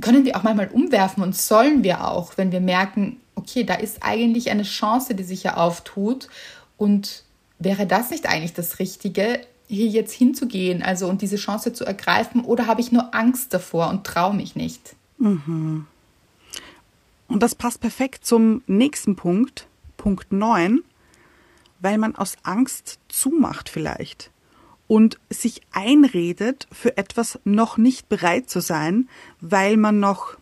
können 0.00 0.24
wir 0.24 0.36
auch 0.36 0.42
manchmal 0.42 0.68
umwerfen 0.68 1.22
und 1.22 1.36
sollen 1.36 1.82
wir 1.82 2.06
auch, 2.06 2.36
wenn 2.36 2.52
wir 2.52 2.60
merken, 2.60 3.20
okay, 3.34 3.64
da 3.64 3.74
ist 3.74 4.02
eigentlich 4.02 4.50
eine 4.50 4.62
Chance, 4.62 5.14
die 5.14 5.24
sich 5.24 5.42
ja 5.42 5.56
auftut 5.56 6.28
und 6.76 7.24
wäre 7.58 7.86
das 7.86 8.10
nicht 8.10 8.26
eigentlich 8.26 8.54
das 8.54 8.78
Richtige, 8.78 9.40
hier 9.70 9.86
jetzt 9.86 10.12
hinzugehen, 10.12 10.82
also 10.82 11.08
und 11.08 11.22
diese 11.22 11.36
Chance 11.36 11.72
zu 11.72 11.84
ergreifen, 11.84 12.44
oder 12.44 12.66
habe 12.66 12.80
ich 12.80 12.92
nur 12.92 13.14
Angst 13.14 13.54
davor 13.54 13.88
und 13.88 14.04
traue 14.04 14.34
mich 14.34 14.56
nicht? 14.56 14.96
Mhm. 15.18 15.86
Und 17.28 17.42
das 17.42 17.54
passt 17.54 17.80
perfekt 17.80 18.26
zum 18.26 18.62
nächsten 18.66 19.14
Punkt, 19.14 19.68
Punkt 19.96 20.32
9, 20.32 20.80
weil 21.78 21.98
man 21.98 22.16
aus 22.16 22.36
Angst 22.42 22.98
zumacht 23.08 23.68
vielleicht 23.68 24.30
und 24.88 25.20
sich 25.30 25.62
einredet, 25.70 26.66
für 26.72 26.96
etwas 26.96 27.38
noch 27.44 27.76
nicht 27.76 28.08
bereit 28.08 28.50
zu 28.50 28.60
sein, 28.60 29.08
weil 29.40 29.76
man 29.76 30.00
noch 30.00 30.36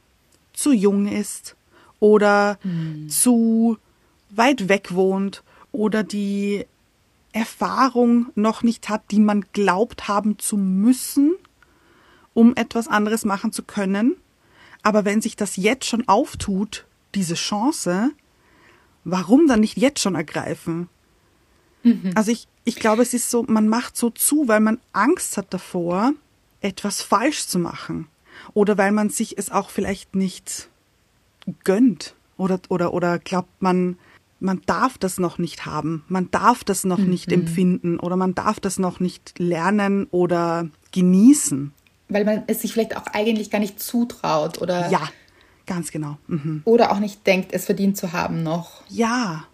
zu 0.54 0.72
jung 0.72 1.06
ist 1.06 1.54
oder 2.00 2.58
mhm. 2.64 3.10
zu 3.10 3.76
weit 4.30 4.70
weg 4.70 4.94
wohnt 4.94 5.42
oder 5.70 6.02
die 6.02 6.64
Erfahrung 7.32 8.26
noch 8.34 8.62
nicht 8.62 8.88
hat, 8.88 9.10
die 9.10 9.20
man 9.20 9.44
glaubt 9.52 10.08
haben 10.08 10.38
zu 10.38 10.56
müssen, 10.56 11.34
um 12.34 12.54
etwas 12.56 12.88
anderes 12.88 13.24
machen 13.24 13.52
zu 13.52 13.62
können. 13.62 14.16
Aber 14.82 15.04
wenn 15.04 15.20
sich 15.20 15.36
das 15.36 15.56
jetzt 15.56 15.86
schon 15.86 16.06
auftut, 16.08 16.86
diese 17.14 17.34
Chance, 17.34 18.10
warum 19.04 19.46
dann 19.46 19.60
nicht 19.60 19.76
jetzt 19.76 20.00
schon 20.00 20.14
ergreifen? 20.14 20.88
Mhm. 21.82 22.12
Also 22.14 22.30
ich, 22.30 22.46
ich 22.64 22.76
glaube, 22.76 23.02
es 23.02 23.14
ist 23.14 23.30
so, 23.30 23.44
man 23.44 23.68
macht 23.68 23.96
so 23.96 24.10
zu, 24.10 24.48
weil 24.48 24.60
man 24.60 24.80
Angst 24.92 25.36
hat 25.36 25.52
davor, 25.52 26.12
etwas 26.60 27.02
falsch 27.02 27.46
zu 27.46 27.58
machen. 27.58 28.08
Oder 28.54 28.78
weil 28.78 28.92
man 28.92 29.10
sich 29.10 29.36
es 29.36 29.50
auch 29.50 29.70
vielleicht 29.70 30.14
nicht 30.14 30.68
gönnt. 31.64 32.14
Oder, 32.36 32.60
oder, 32.68 32.92
oder 32.94 33.18
glaubt 33.18 33.60
man, 33.60 33.98
man 34.40 34.60
darf 34.66 34.98
das 34.98 35.18
noch 35.18 35.38
nicht 35.38 35.66
haben, 35.66 36.04
man 36.08 36.30
darf 36.30 36.64
das 36.64 36.84
noch 36.84 36.98
mhm. 36.98 37.10
nicht 37.10 37.32
empfinden 37.32 37.98
oder 37.98 38.16
man 38.16 38.34
darf 38.34 38.60
das 38.60 38.78
noch 38.78 39.00
nicht 39.00 39.38
lernen 39.38 40.06
oder 40.10 40.68
genießen. 40.92 41.72
Weil 42.08 42.24
man 42.24 42.44
es 42.46 42.62
sich 42.62 42.72
vielleicht 42.72 42.96
auch 42.96 43.06
eigentlich 43.12 43.50
gar 43.50 43.58
nicht 43.58 43.80
zutraut 43.80 44.62
oder. 44.62 44.88
Ja, 44.90 45.08
ganz 45.66 45.90
genau. 45.90 46.18
Mhm. 46.26 46.62
Oder 46.64 46.92
auch 46.92 47.00
nicht 47.00 47.26
denkt, 47.26 47.52
es 47.52 47.66
verdient 47.66 47.96
zu 47.96 48.12
haben 48.12 48.42
noch. 48.42 48.82
Ja. 48.88 49.44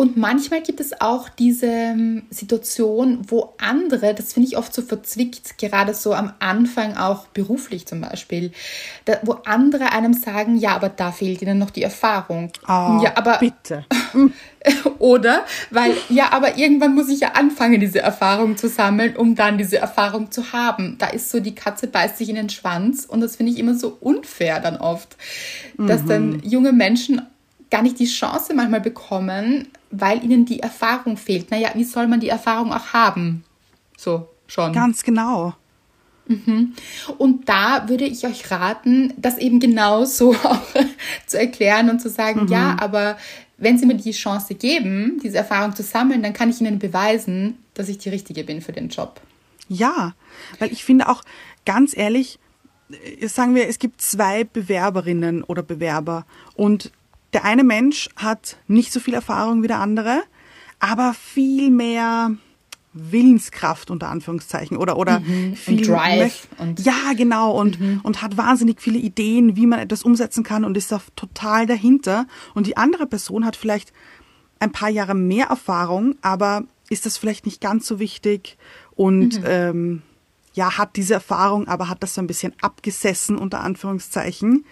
Und 0.00 0.16
manchmal 0.16 0.62
gibt 0.62 0.78
es 0.78 1.00
auch 1.00 1.28
diese 1.28 1.66
ähm, 1.66 2.22
Situation, 2.30 3.18
wo 3.26 3.54
andere, 3.58 4.14
das 4.14 4.32
finde 4.32 4.48
ich 4.48 4.56
oft 4.56 4.72
so 4.72 4.80
verzwickt, 4.80 5.58
gerade 5.58 5.92
so 5.92 6.14
am 6.14 6.32
Anfang 6.38 6.96
auch 6.96 7.26
beruflich 7.26 7.84
zum 7.86 8.02
Beispiel, 8.02 8.52
da, 9.06 9.14
wo 9.24 9.32
andere 9.44 9.90
einem 9.90 10.14
sagen, 10.14 10.56
ja, 10.56 10.76
aber 10.76 10.88
da 10.88 11.10
fehlt 11.10 11.42
ihnen 11.42 11.58
noch 11.58 11.70
die 11.70 11.82
Erfahrung. 11.82 12.52
Oh, 12.68 13.00
ja, 13.02 13.10
aber 13.16 13.38
bitte. 13.38 13.86
oder 15.00 15.44
weil 15.72 15.96
ja, 16.08 16.30
aber 16.30 16.58
irgendwann 16.58 16.94
muss 16.94 17.08
ich 17.08 17.18
ja 17.18 17.32
anfangen, 17.32 17.80
diese 17.80 17.98
Erfahrung 17.98 18.56
zu 18.56 18.68
sammeln, 18.68 19.16
um 19.16 19.34
dann 19.34 19.58
diese 19.58 19.78
Erfahrung 19.78 20.30
zu 20.30 20.52
haben. 20.52 20.94
Da 21.00 21.08
ist 21.08 21.28
so 21.32 21.40
die 21.40 21.56
Katze 21.56 21.88
beißt 21.88 22.18
sich 22.18 22.28
in 22.28 22.36
den 22.36 22.50
Schwanz 22.50 23.04
und 23.04 23.20
das 23.20 23.34
finde 23.34 23.50
ich 23.50 23.58
immer 23.58 23.74
so 23.74 23.98
unfair 23.98 24.60
dann 24.60 24.76
oft, 24.76 25.16
dass 25.76 26.04
mhm. 26.04 26.08
dann 26.08 26.42
junge 26.44 26.72
Menschen 26.72 27.22
gar 27.68 27.82
nicht 27.82 27.98
die 27.98 28.06
Chance 28.06 28.54
manchmal 28.54 28.80
bekommen, 28.80 29.68
weil 29.90 30.22
ihnen 30.22 30.44
die 30.44 30.60
Erfahrung 30.60 31.16
fehlt. 31.16 31.50
Naja, 31.50 31.70
wie 31.74 31.84
soll 31.84 32.06
man 32.06 32.20
die 32.20 32.28
Erfahrung 32.28 32.72
auch 32.72 32.92
haben? 32.92 33.44
So, 33.96 34.28
schon. 34.46 34.72
Ganz 34.72 35.02
genau. 35.02 35.54
Mhm. 36.26 36.74
Und 37.16 37.48
da 37.48 37.88
würde 37.88 38.04
ich 38.04 38.26
euch 38.26 38.50
raten, 38.50 39.14
das 39.16 39.38
eben 39.38 39.60
genauso 39.60 40.34
auch 40.44 40.62
zu 41.26 41.38
erklären 41.38 41.90
und 41.90 42.00
zu 42.00 42.10
sagen, 42.10 42.42
mhm. 42.42 42.48
ja, 42.48 42.76
aber 42.80 43.16
wenn 43.56 43.76
Sie 43.78 43.86
mir 43.86 43.96
die 43.96 44.12
Chance 44.12 44.54
geben, 44.54 45.20
diese 45.22 45.38
Erfahrung 45.38 45.74
zu 45.74 45.82
sammeln, 45.82 46.22
dann 46.22 46.32
kann 46.32 46.50
ich 46.50 46.60
Ihnen 46.60 46.78
beweisen, 46.78 47.58
dass 47.74 47.88
ich 47.88 47.98
die 47.98 48.10
Richtige 48.10 48.44
bin 48.44 48.60
für 48.60 48.72
den 48.72 48.88
Job. 48.88 49.20
Ja, 49.68 50.14
weil 50.58 50.72
ich 50.72 50.84
finde 50.84 51.08
auch, 51.08 51.22
ganz 51.66 51.96
ehrlich, 51.96 52.38
äh, 52.90 53.26
sagen 53.26 53.54
wir, 53.54 53.68
es 53.68 53.78
gibt 53.78 54.00
zwei 54.00 54.44
Bewerberinnen 54.44 55.42
oder 55.42 55.62
Bewerber 55.62 56.24
und 56.54 56.92
der 57.32 57.44
eine 57.44 57.64
Mensch 57.64 58.08
hat 58.16 58.56
nicht 58.66 58.92
so 58.92 59.00
viel 59.00 59.14
Erfahrung 59.14 59.62
wie 59.62 59.68
der 59.68 59.80
andere, 59.80 60.22
aber 60.80 61.14
viel 61.14 61.70
mehr 61.70 62.32
Willenskraft 62.92 63.90
unter 63.90 64.08
Anführungszeichen 64.08 64.76
oder 64.76 64.96
oder 64.96 65.20
mhm. 65.20 65.54
viel 65.54 65.78
und 65.78 65.88
Drive 65.88 66.48
und 66.58 66.80
ja 66.84 67.12
genau 67.16 67.52
und 67.52 67.78
mhm. 67.78 68.00
und 68.02 68.22
hat 68.22 68.36
wahnsinnig 68.36 68.80
viele 68.80 68.98
Ideen, 68.98 69.56
wie 69.56 69.66
man 69.66 69.78
etwas 69.78 70.02
umsetzen 70.02 70.42
kann 70.42 70.64
und 70.64 70.76
ist 70.76 70.90
da 70.90 71.00
total 71.14 71.66
dahinter 71.66 72.26
und 72.54 72.66
die 72.66 72.76
andere 72.76 73.06
Person 73.06 73.44
hat 73.44 73.56
vielleicht 73.56 73.92
ein 74.58 74.72
paar 74.72 74.88
Jahre 74.88 75.14
mehr 75.14 75.46
Erfahrung, 75.46 76.16
aber 76.22 76.64
ist 76.88 77.06
das 77.06 77.18
vielleicht 77.18 77.46
nicht 77.46 77.60
ganz 77.60 77.86
so 77.86 78.00
wichtig 78.00 78.56
und 78.96 79.40
mhm. 79.40 79.46
ähm, 79.46 80.02
ja 80.54 80.78
hat 80.78 80.96
diese 80.96 81.14
Erfahrung, 81.14 81.68
aber 81.68 81.88
hat 81.88 82.02
das 82.02 82.14
so 82.14 82.22
ein 82.22 82.26
bisschen 82.26 82.54
abgesessen 82.62 83.36
unter 83.36 83.60
Anführungszeichen 83.60 84.64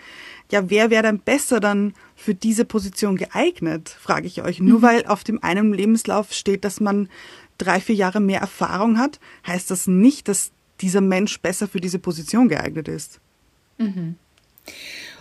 ja, 0.50 0.70
wer 0.70 0.90
wäre 0.90 1.02
denn 1.02 1.18
besser 1.18 1.60
dann 1.60 1.94
für 2.14 2.34
diese 2.34 2.64
Position 2.64 3.16
geeignet, 3.16 3.88
frage 3.88 4.26
ich 4.26 4.42
euch. 4.42 4.60
Nur 4.60 4.78
mhm. 4.78 4.82
weil 4.82 5.06
auf 5.06 5.24
dem 5.24 5.42
einen 5.42 5.72
Lebenslauf 5.72 6.32
steht, 6.32 6.64
dass 6.64 6.80
man 6.80 7.08
drei, 7.58 7.80
vier 7.80 7.94
Jahre 7.94 8.20
mehr 8.20 8.40
Erfahrung 8.40 8.98
hat, 8.98 9.18
heißt 9.46 9.70
das 9.70 9.86
nicht, 9.86 10.28
dass 10.28 10.52
dieser 10.80 11.00
Mensch 11.00 11.40
besser 11.40 11.68
für 11.68 11.80
diese 11.80 11.98
Position 11.98 12.48
geeignet 12.48 12.86
ist. 12.86 13.18
Mhm. 13.78 14.16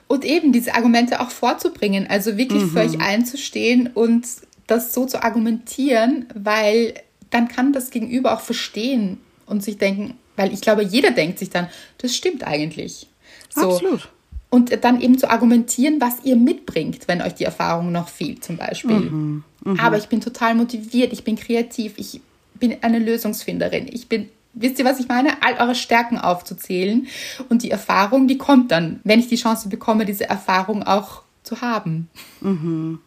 Und 0.08 0.26
eben 0.26 0.52
diese 0.52 0.76
Argumente 0.76 1.20
auch 1.20 1.32
vorzubringen, 1.32 2.08
also 2.08 2.38
wirklich 2.38 2.64
mhm. 2.64 2.70
für 2.72 2.80
euch 2.82 3.00
einzustehen 3.00 3.88
und 3.88 4.28
das 4.68 4.94
so 4.94 5.06
zu 5.06 5.24
argumentieren, 5.24 6.28
weil 6.36 6.94
dann 7.32 7.48
kann 7.48 7.74
das 7.74 7.90
Gegenüber 7.90 8.34
auch 8.34 8.42
verstehen 8.42 9.18
und 9.48 9.64
sich 9.64 9.78
denken, 9.78 10.16
weil 10.36 10.54
ich 10.54 10.62
glaube, 10.62 10.84
jeder 10.84 11.12
denkt 11.12 11.40
sich 11.40 11.50
dann, 11.50 11.70
das 11.98 12.16
stimmt 12.16 12.44
eigentlich. 12.46 13.08
So. 13.50 13.72
Absolut 13.72 14.10
und 14.50 14.84
dann 14.84 15.02
eben 15.02 15.18
zu 15.18 15.30
argumentieren, 15.30 16.00
was 16.00 16.24
ihr 16.24 16.36
mitbringt, 16.36 17.08
wenn 17.08 17.22
euch 17.22 17.34
die 17.34 17.44
Erfahrung 17.44 17.92
noch 17.92 18.08
fehlt, 18.08 18.44
zum 18.44 18.58
Beispiel. 18.58 19.00
Mhm, 19.00 19.44
mh. 19.64 19.84
Aber 19.84 19.98
ich 19.98 20.08
bin 20.08 20.22
total 20.22 20.56
motiviert, 20.56 21.14
ich 21.14 21.24
bin 21.24 21.36
kreativ, 21.36 21.94
ich 21.98 22.22
bin 22.54 22.78
eine 22.82 23.00
Lösungsfinderin, 23.00 23.88
ich 23.92 24.08
bin, 24.08 24.30
wisst 24.54 24.80
ihr, 24.80 24.86
was 24.86 25.00
ich 25.00 25.08
meine? 25.08 25.44
All 25.44 25.56
eure 25.56 25.76
Stärken 25.76 26.18
aufzuzählen 26.18 27.08
und 27.50 27.64
die 27.64 27.72
Erfahrung, 27.72 28.28
die 28.28 28.38
kommt 28.38 28.72
dann, 28.72 29.02
wenn 29.04 29.20
ich 29.20 29.28
die 29.28 29.36
Chance 29.36 29.70
bekomme, 29.70 30.06
diese 30.06 30.30
Erfahrung 30.30 30.84
auch 30.84 31.24
zu 31.44 31.62
haben. 31.62 32.10
Mhm. 32.42 33.00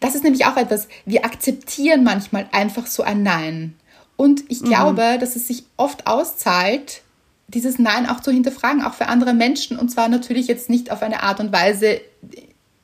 Das 0.00 0.14
ist 0.14 0.24
nämlich 0.24 0.44
auch 0.46 0.56
etwas, 0.56 0.88
wir 1.06 1.24
akzeptieren 1.24 2.04
manchmal 2.04 2.48
einfach 2.52 2.86
so 2.86 3.02
ein 3.02 3.22
Nein. 3.22 3.74
Und 4.16 4.42
ich 4.48 4.62
mhm. 4.62 4.66
glaube, 4.66 5.14
mhm. 5.14 5.20
dass 5.20 5.36
es 5.36 5.46
sich 5.46 5.64
oft 5.76 6.06
auszahlt, 6.06 7.02
dieses 7.48 7.78
Nein 7.78 8.08
auch 8.08 8.20
zu 8.20 8.30
hinterfragen, 8.30 8.82
auch 8.82 8.94
für 8.94 9.08
andere 9.08 9.34
Menschen. 9.34 9.78
Und 9.78 9.90
zwar 9.90 10.08
natürlich 10.08 10.46
jetzt 10.46 10.70
nicht 10.70 10.92
auf 10.92 11.02
eine 11.02 11.22
Art 11.22 11.40
und 11.40 11.52
Weise, 11.52 12.00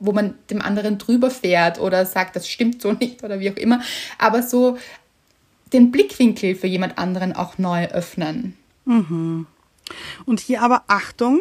wo 0.00 0.12
man 0.12 0.35
dem 0.50 0.61
anderen 0.61 0.98
drüber 0.98 1.31
fährt 1.31 1.79
oder 1.79 2.05
sagt, 2.07 2.35
das 2.35 2.48
stimmt 2.48 2.83
so 2.83 2.92
nicht 3.00 3.22
oder 3.22 3.40
wie 3.40 3.50
auch 3.50 3.57
immer, 3.57 3.81
aber 4.18 4.42
so 4.42 4.79
den 5.72 5.90
Blickwinkel 5.90 6.55
für 6.55 6.66
jemand 6.66 6.98
anderen 6.98 7.35
auch 7.35 7.59
neu 7.59 7.87
öffnen. 7.87 8.57
Mhm. 8.85 9.46
Und 10.24 10.40
hier 10.40 10.62
aber 10.62 10.85
Achtung, 10.87 11.40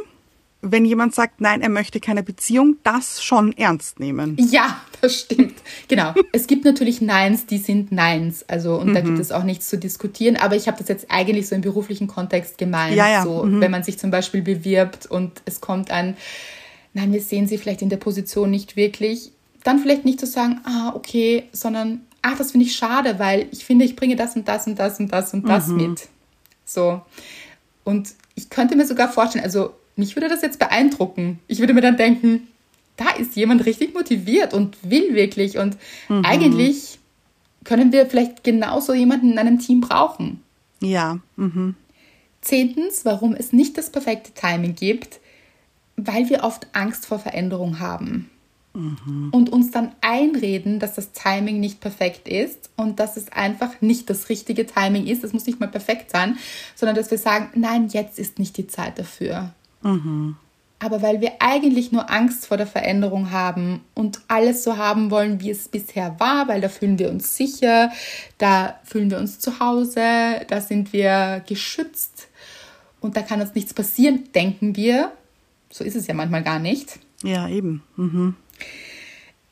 wenn 0.63 0.85
jemand 0.85 1.13
sagt, 1.13 1.41
nein, 1.41 1.61
er 1.61 1.69
möchte 1.69 1.99
keine 1.99 2.23
Beziehung, 2.23 2.77
das 2.83 3.21
schon 3.21 3.51
ernst 3.51 3.99
nehmen. 3.99 4.37
Ja, 4.39 4.81
das 5.01 5.19
stimmt. 5.19 5.55
Genau. 5.89 6.13
es 6.31 6.47
gibt 6.47 6.63
natürlich 6.63 7.01
Neins, 7.01 7.45
die 7.45 7.57
sind 7.57 7.91
Neins. 7.91 8.45
Also, 8.47 8.77
und 8.77 8.89
mhm. 8.89 8.93
da 8.93 9.01
gibt 9.01 9.15
mhm. 9.15 9.21
es 9.21 9.33
auch 9.33 9.43
nichts 9.43 9.67
zu 9.67 9.77
diskutieren. 9.77 10.37
Aber 10.37 10.55
ich 10.55 10.67
habe 10.67 10.77
das 10.77 10.87
jetzt 10.87 11.07
eigentlich 11.09 11.49
so 11.49 11.55
im 11.55 11.61
beruflichen 11.61 12.07
Kontext 12.07 12.57
gemeint. 12.57 12.95
Ja, 12.95 13.09
ja. 13.09 13.23
So, 13.23 13.43
mhm. 13.43 13.59
wenn 13.59 13.71
man 13.71 13.83
sich 13.83 13.99
zum 13.99 14.09
Beispiel 14.09 14.41
bewirbt 14.41 15.05
und 15.05 15.41
es 15.43 15.59
kommt 15.59 15.91
ein, 15.91 16.15
nein, 16.93 17.11
wir 17.11 17.21
sehen 17.21 17.47
sie 17.47 17.57
vielleicht 17.57 17.81
in 17.81 17.89
der 17.89 17.97
Position 17.97 18.49
nicht 18.49 18.77
wirklich, 18.77 19.33
dann 19.65 19.79
vielleicht 19.79 20.05
nicht 20.05 20.19
zu 20.19 20.25
sagen, 20.25 20.61
ah, 20.63 20.93
okay, 20.95 21.43
sondern, 21.51 22.01
ach, 22.21 22.37
das 22.37 22.51
finde 22.51 22.65
ich 22.65 22.75
schade, 22.75 23.19
weil 23.19 23.47
ich 23.51 23.65
finde, 23.65 23.83
ich 23.83 23.97
bringe 23.97 24.15
das 24.15 24.35
und 24.37 24.47
das 24.47 24.65
und 24.65 24.79
das 24.79 24.99
und 24.99 25.11
das 25.11 25.33
und 25.33 25.47
das 25.47 25.67
mhm. 25.67 25.75
mit. 25.75 26.07
So. 26.63 27.01
Und 27.83 28.13
ich 28.35 28.49
könnte 28.49 28.77
mir 28.77 28.87
sogar 28.87 29.11
vorstellen, 29.11 29.43
also 29.43 29.73
mich 29.95 30.15
würde 30.15 30.27
das 30.27 30.41
jetzt 30.41 30.59
beeindrucken. 30.59 31.39
Ich 31.47 31.59
würde 31.59 31.73
mir 31.73 31.81
dann 31.81 31.97
denken, 31.97 32.47
da 32.97 33.09
ist 33.11 33.35
jemand 33.35 33.65
richtig 33.65 33.93
motiviert 33.93 34.53
und 34.53 34.77
will 34.89 35.15
wirklich. 35.15 35.57
Und 35.57 35.77
mhm. 36.09 36.23
eigentlich 36.25 36.99
können 37.63 37.91
wir 37.91 38.05
vielleicht 38.05 38.43
genauso 38.43 38.93
jemanden 38.93 39.31
in 39.31 39.39
einem 39.39 39.59
Team 39.59 39.81
brauchen. 39.81 40.41
Ja. 40.81 41.19
Mhm. 41.35 41.75
Zehntens, 42.41 43.05
warum 43.05 43.33
es 43.33 43.53
nicht 43.53 43.77
das 43.77 43.89
perfekte 43.89 44.31
Timing 44.33 44.75
gibt, 44.75 45.19
weil 45.95 46.29
wir 46.29 46.43
oft 46.43 46.67
Angst 46.73 47.05
vor 47.05 47.19
Veränderung 47.19 47.79
haben. 47.79 48.29
Mhm. 48.73 49.29
Und 49.31 49.51
uns 49.51 49.71
dann 49.71 49.91
einreden, 50.01 50.79
dass 50.79 50.95
das 50.95 51.11
Timing 51.11 51.59
nicht 51.59 51.79
perfekt 51.79 52.27
ist 52.27 52.71
und 52.75 52.99
dass 52.99 53.17
es 53.17 53.31
einfach 53.31 53.81
nicht 53.81 54.09
das 54.09 54.29
richtige 54.29 54.65
Timing 54.65 55.05
ist. 55.05 55.23
Es 55.23 55.31
muss 55.31 55.45
nicht 55.45 55.59
mal 55.59 55.67
perfekt 55.67 56.09
sein, 56.11 56.37
sondern 56.75 56.95
dass 56.95 57.11
wir 57.11 57.19
sagen, 57.19 57.49
nein, 57.55 57.87
jetzt 57.89 58.17
ist 58.17 58.39
nicht 58.39 58.57
die 58.57 58.67
Zeit 58.67 58.97
dafür. 58.97 59.53
Mhm. 59.83 60.35
Aber 60.79 61.01
weil 61.01 61.21
wir 61.21 61.33
eigentlich 61.39 61.93
nur 61.93 62.11
Angst 62.11 62.45
vor 62.45 62.57
der 62.57 62.67
Veränderung 62.67 63.31
haben 63.31 63.79
und 63.93 64.19
alles 64.27 64.63
so 64.65 64.75
haben 64.75 65.11
wollen, 65.11 65.39
wie 65.39 65.49
es 65.49 65.69
bisher 65.69 66.19
war, 66.19 66.49
weil 66.49 66.59
da 66.59 66.67
fühlen 66.67 66.99
wir 66.99 67.09
uns 67.09 67.37
sicher, 67.37 67.89
da 68.37 68.77
fühlen 68.83 69.09
wir 69.09 69.17
uns 69.17 69.39
zu 69.39 69.59
Hause, 69.61 70.41
da 70.47 70.59
sind 70.59 70.91
wir 70.91 71.41
geschützt 71.47 72.27
und 72.99 73.15
da 73.15 73.21
kann 73.21 73.39
uns 73.39 73.55
nichts 73.55 73.73
passieren, 73.73 74.25
denken 74.35 74.75
wir. 74.75 75.13
So 75.69 75.85
ist 75.85 75.95
es 75.95 76.07
ja 76.07 76.13
manchmal 76.13 76.43
gar 76.43 76.59
nicht. 76.59 76.99
Ja, 77.23 77.47
eben. 77.47 77.81
Mhm. 77.95 78.35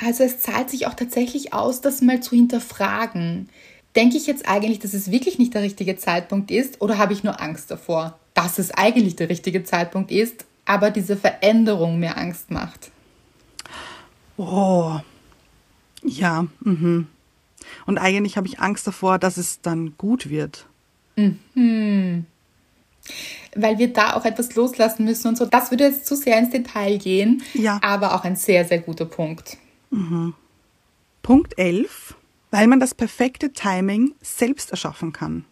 Also 0.04 0.24
es 0.24 0.40
zahlt 0.40 0.70
sich 0.70 0.88
auch 0.88 0.96
tatsächlich 0.96 1.54
aus, 1.54 1.80
das 1.80 2.02
mal 2.02 2.22
zu 2.22 2.36
hinterfragen. 2.36 3.48
Denke 3.96 4.18
ich 4.18 4.28
jetzt 4.28 4.48
eigentlich, 4.48 4.80
dass 4.80 4.94
es 4.94 5.12
wirklich 5.12 5.40
nicht 5.40 5.54
der 5.54 5.62
richtige 5.62 5.96
Zeitpunkt 5.96 6.52
ist 6.52 6.82
oder 6.82 6.98
habe 6.98 7.14
ich 7.14 7.24
nur 7.24 7.40
Angst 7.42 7.72
davor? 7.72 8.20
Dass 8.34 8.60
es 8.60 8.72
eigentlich 8.72 9.16
der 9.16 9.30
richtige 9.30 9.64
Zeitpunkt 9.64 10.12
ist, 10.12 10.46
aber 10.66 10.92
diese 10.92 11.18
Veränderung 11.18 12.00
mir 12.00 12.18
Angst 12.18 12.52
macht. 12.52 12.92
Oh, 14.38 15.00
ja. 16.04 16.48
Mhm. 16.62 17.08
Und 17.86 17.98
eigentlich 17.98 18.38
habe 18.38 18.48
ich 18.48 18.60
Angst 18.60 18.88
davor, 18.88 19.20
dass 19.20 19.38
es 19.38 19.62
dann 19.62 19.96
gut 19.98 20.30
wird. 20.30 20.66
Mhm. 21.16 22.26
Weil 23.56 23.78
wir 23.78 23.92
da 23.92 24.14
auch 24.14 24.26
etwas 24.26 24.56
loslassen 24.56 25.06
müssen 25.06 25.28
und 25.28 25.38
so. 25.38 25.46
Das 25.46 25.72
würde 25.72 25.86
jetzt 25.86 26.06
zu 26.06 26.16
sehr 26.16 26.38
ins 26.40 26.52
Detail 26.52 26.98
gehen, 26.98 27.44
ja. 27.54 27.80
aber 27.82 28.16
auch 28.16 28.24
ein 28.24 28.36
sehr, 28.36 28.66
sehr 28.66 28.80
guter 28.80 29.06
Punkt. 29.06 29.58
Punkt 31.22 31.58
11, 31.58 32.16
weil 32.52 32.68
man 32.68 32.80
das 32.80 32.96
perfekte 32.96 33.52
Timing 33.52 34.14
selbst 34.22 34.72
erschaffen 34.72 35.12
kann. 35.12 35.46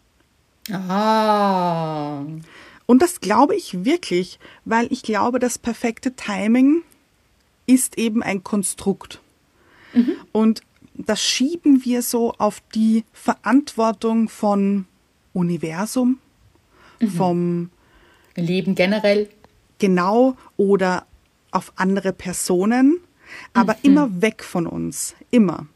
Ah. 0.72 2.22
Und 2.90 3.02
das 3.02 3.20
glaube 3.20 3.54
ich 3.54 3.84
wirklich, 3.84 4.40
weil 4.64 4.92
ich 4.92 5.04
glaube, 5.04 5.38
das 5.38 5.58
perfekte 5.58 6.16
Timing 6.16 6.82
ist 7.64 7.96
eben 7.98 8.20
ein 8.20 8.42
Konstrukt. 8.42 9.20
Und 10.32 10.62
das 10.94 11.22
schieben 11.22 11.84
wir 11.84 12.02
so 12.02 12.32
auf 12.38 12.60
die 12.74 13.04
Verantwortung 13.12 14.28
von 14.28 14.86
Universum, 15.32 16.18
vom 17.16 17.70
Leben 18.34 18.74
generell. 18.74 19.28
genau 19.78 20.36
oder 20.56 21.06
auf 21.52 21.72
andere 21.76 22.12
Personen, 22.12 22.98
aber 23.54 23.76
immer 23.84 24.20
weg 24.20 24.42
von 24.42 24.66
uns, 24.66 25.14
immer. 25.30 25.68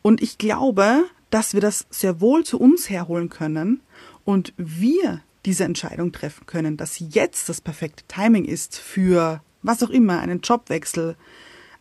Und 0.00 0.22
ich 0.22 0.38
glaube, 0.38 1.06
dass 1.30 1.54
wir 1.54 1.60
das 1.60 1.88
sehr 1.90 2.20
wohl 2.20 2.44
zu 2.44 2.60
uns 2.60 2.88
herholen 2.88 3.30
können 3.30 3.80
und 4.24 4.52
wir 4.56 5.22
diese 5.46 5.64
Entscheidung 5.64 6.12
treffen 6.12 6.44
können, 6.46 6.76
dass 6.76 6.98
jetzt 6.98 7.48
das 7.48 7.60
perfekte 7.60 8.04
Timing 8.08 8.44
ist 8.44 8.78
für 8.78 9.40
was 9.62 9.82
auch 9.82 9.90
immer, 9.90 10.20
einen 10.20 10.40
Jobwechsel, 10.40 11.16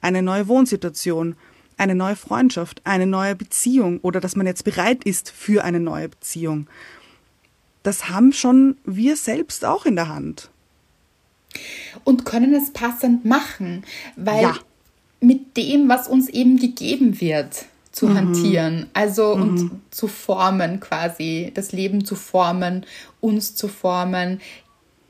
eine 0.02 0.22
neue 0.22 0.48
Wohnsituation, 0.48 1.36
eine 1.78 1.96
neue 1.96 2.16
Freundschaft, 2.16 2.82
eine 2.86 3.06
neue 3.06 3.36
Beziehung 3.36 4.00
oder 4.00 4.22
dass 4.22 4.36
man 4.36 4.48
jetzt 4.48 4.64
bereit 4.64 5.04
ist 5.04 5.30
für 5.30 5.64
eine 5.64 5.80
neue 5.80 6.10
Beziehung. 6.10 6.68
Das 7.84 8.10
haben 8.10 8.32
schon 8.32 8.78
wir 8.86 9.18
selbst 9.18 9.66
auch 9.66 9.86
in 9.86 9.96
der 9.96 10.08
Hand. 10.08 10.50
Und 12.04 12.26
können 12.26 12.54
es 12.54 12.72
passend 12.72 13.26
machen, 13.26 13.84
weil 14.16 14.42
Ja. 14.44 14.58
mit 15.22 15.58
dem, 15.58 15.90
was 15.90 16.08
uns 16.08 16.30
eben 16.30 16.58
gegeben 16.58 17.20
wird, 17.22 17.66
zu 17.96 18.14
hantieren, 18.14 18.88
also 18.94 19.32
und 19.32 19.72
zu 19.90 20.10
formen 20.10 20.82
quasi, 20.82 21.52
das 21.54 21.72
Leben 21.72 22.04
zu 22.04 22.18
formen, 22.18 22.86
uns 23.22 23.56
zu 23.56 23.70
formen, 23.70 24.42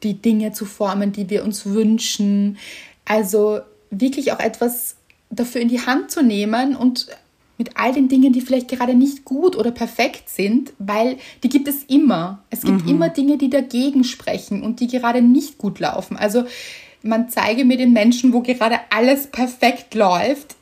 die 0.03 0.21
Dinge 0.21 0.51
zu 0.51 0.65
formen, 0.65 1.11
die 1.11 1.27
wir 1.31 1.43
uns 1.43 1.65
wünschen. 1.65 2.59
Also 3.03 3.61
wirklich 3.89 4.33
auch 4.33 4.39
etwas 4.39 4.97
dafür 5.31 5.61
in 5.61 5.67
die 5.67 5.81
Hand 5.81 6.11
zu 6.11 6.21
nehmen 6.21 6.75
und 6.75 7.07
mit 7.57 7.71
all 7.73 7.91
den 7.91 8.07
Dingen, 8.07 8.33
die 8.33 8.41
vielleicht 8.41 8.67
gerade 8.67 8.93
nicht 8.93 9.25
gut 9.25 9.55
oder 9.55 9.71
perfekt 9.71 10.29
sind, 10.29 10.71
weil 10.77 11.17
die 11.41 11.49
gibt 11.49 11.67
es 11.67 11.85
immer. 11.85 12.43
Es 12.51 12.61
gibt 12.61 12.87
immer 12.87 13.09
Dinge, 13.09 13.39
die 13.39 13.49
dagegen 13.49 14.03
sprechen 14.03 14.61
und 14.61 14.79
die 14.79 14.87
gerade 14.87 15.23
nicht 15.23 15.57
gut 15.57 15.79
laufen. 15.79 16.17
Also 16.17 16.45
man 17.01 17.29
zeige 17.29 17.65
mir 17.65 17.77
den 17.77 17.93
Menschen, 17.93 18.31
wo 18.31 18.41
gerade 18.41 18.79
alles 18.91 19.25
perfekt 19.25 19.95
läuft. 19.95 20.55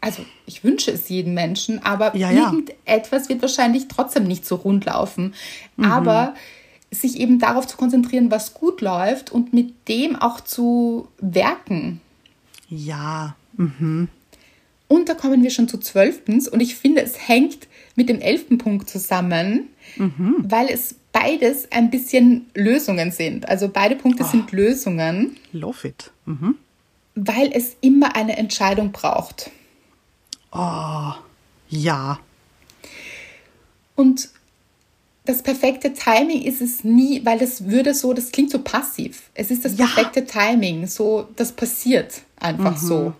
Also 0.00 0.24
ich 0.46 0.62
wünsche 0.64 0.90
es 0.90 1.08
jedem 1.08 1.34
Menschen, 1.34 1.82
aber 1.82 2.14
Ja, 2.16 2.30
ja. 2.30 2.44
irgendetwas 2.46 3.28
wird 3.28 3.42
wahrscheinlich 3.42 3.88
trotzdem 3.88 4.24
nicht 4.24 4.44
so 4.46 4.56
rund 4.56 4.84
laufen. 4.84 5.34
Aber 5.80 6.34
sich 6.90 7.18
eben 7.18 7.38
darauf 7.38 7.66
zu 7.66 7.76
konzentrieren, 7.76 8.30
was 8.30 8.54
gut 8.54 8.80
läuft 8.80 9.32
und 9.32 9.52
mit 9.52 9.88
dem 9.88 10.16
auch 10.16 10.40
zu 10.40 11.08
werken. 11.18 12.00
Ja, 12.68 13.36
Und 14.88 15.08
da 15.08 15.14
kommen 15.14 15.42
wir 15.42 15.50
schon 15.50 15.68
zu 15.68 15.78
zwölftens 15.78 16.48
und 16.48 16.60
ich 16.60 16.76
finde, 16.76 17.02
es 17.02 17.28
hängt 17.28 17.66
mit 17.96 18.08
dem 18.08 18.20
elften 18.20 18.58
Punkt 18.58 18.88
zusammen, 18.88 19.68
weil 20.38 20.68
es 20.68 20.94
beides 21.12 21.70
ein 21.72 21.90
bisschen 21.90 22.46
Lösungen 22.54 23.10
sind. 23.10 23.48
Also 23.48 23.68
beide 23.68 23.96
Punkte 23.96 24.24
sind 24.24 24.52
Lösungen, 24.52 25.36
love 25.52 25.88
it. 25.88 26.12
Mhm. 26.26 26.56
Weil 27.16 27.50
es 27.52 27.74
immer 27.80 28.14
eine 28.14 28.36
Entscheidung 28.36 28.92
braucht. 28.92 29.50
Ja, 31.68 32.18
Und 33.96 34.28
das 35.24 35.42
perfekte 35.42 35.92
Timing 35.92 36.42
ist 36.42 36.60
es 36.62 36.84
nie, 36.84 37.24
weil 37.24 37.38
das 37.38 37.64
würde 37.66 37.94
so, 37.94 38.12
das 38.12 38.30
klingt 38.30 38.50
so 38.50 38.60
passiv. 38.60 39.24
Es 39.34 39.50
ist 39.50 39.64
das 39.64 39.76
Ja. 39.76 39.86
perfekte 39.86 40.24
Timing, 40.24 40.86
so, 40.86 41.26
das 41.34 41.52
passiert 41.52 42.22
einfach 42.38 42.76
so. 42.76 43.12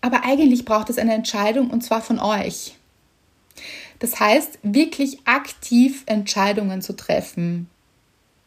Aber 0.00 0.24
eigentlich 0.24 0.64
braucht 0.64 0.88
es 0.88 0.98
eine 0.98 1.14
Entscheidung 1.14 1.70
und 1.70 1.82
zwar 1.82 2.00
von 2.00 2.18
euch. 2.18 2.76
Das 3.98 4.18
heißt, 4.20 4.58
wirklich 4.62 5.18
aktiv 5.26 6.02
Entscheidungen 6.06 6.80
zu 6.82 6.94
treffen. 6.94 7.68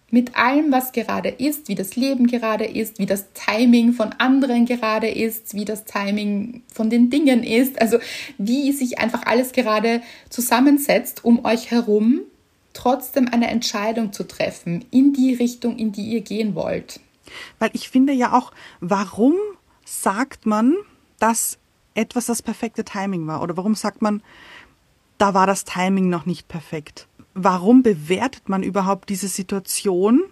Mit 0.09 0.37
allem, 0.37 0.71
was 0.71 0.93
gerade 0.93 1.27
ist, 1.27 1.67
wie 1.67 1.75
das 1.75 1.97
Leben 1.97 2.27
gerade 2.27 2.63
ist, 2.63 2.97
wie 2.97 3.05
das 3.05 3.25
Timing 3.33 3.91
von 3.91 4.13
anderen 4.13 4.65
gerade 4.65 5.09
ist, 5.09 5.53
wie 5.53 5.65
das 5.65 5.83
Timing 5.83 6.63
von 6.73 6.89
den 6.89 7.09
Dingen 7.09 7.43
ist, 7.43 7.81
also 7.81 7.97
wie 8.37 8.71
sich 8.71 8.99
einfach 8.99 9.23
alles 9.25 9.51
gerade 9.51 10.01
zusammensetzt 10.29 11.25
um 11.25 11.43
euch 11.43 11.71
herum, 11.71 12.21
trotzdem 12.71 13.27
eine 13.27 13.47
Entscheidung 13.47 14.13
zu 14.13 14.23
treffen 14.25 14.85
in 14.91 15.11
die 15.11 15.33
Richtung, 15.33 15.77
in 15.77 15.91
die 15.91 16.05
ihr 16.05 16.21
gehen 16.21 16.55
wollt. 16.55 17.01
weil 17.59 17.71
ich 17.73 17.89
finde 17.89 18.13
ja 18.13 18.31
auch, 18.31 18.53
warum 18.79 19.35
sagt 19.83 20.45
man, 20.45 20.75
dass 21.19 21.57
etwas 21.95 22.27
das 22.27 22.41
perfekte 22.41 22.85
Timing 22.85 23.27
war? 23.27 23.41
Oder 23.41 23.57
warum 23.57 23.75
sagt 23.75 24.01
man, 24.01 24.21
da 25.17 25.33
war 25.33 25.47
das 25.47 25.65
Timing 25.65 26.09
noch 26.09 26.25
nicht 26.25 26.47
perfekt? 26.47 27.07
Warum 27.39 27.83
bewertet 27.83 28.49
man 28.49 28.63
überhaupt 28.63 29.09
diese 29.09 29.27
Situation 29.27 30.23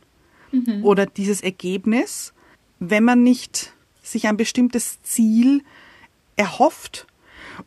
oder 0.84 1.06
dieses 1.06 1.42
Ergebnis, 1.42 2.34
wenn 2.80 3.04
man 3.04 3.22
nicht 3.22 3.74
sich 4.02 4.28
ein 4.28 4.38
bestimmtes 4.38 5.02
Ziel 5.04 5.62
erhofft? 6.36 7.06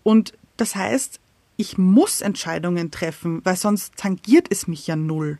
Und 0.03 0.33
das 0.57 0.75
heißt, 0.75 1.21
ich 1.57 1.79
muss 1.79 2.21
Entscheidungen 2.21 2.91
treffen, 2.91 3.41
weil 3.45 3.57
sonst 3.57 3.97
tangiert 3.97 4.49
es 4.51 4.67
mich 4.67 4.87
ja 4.89 4.97
null. 4.97 5.39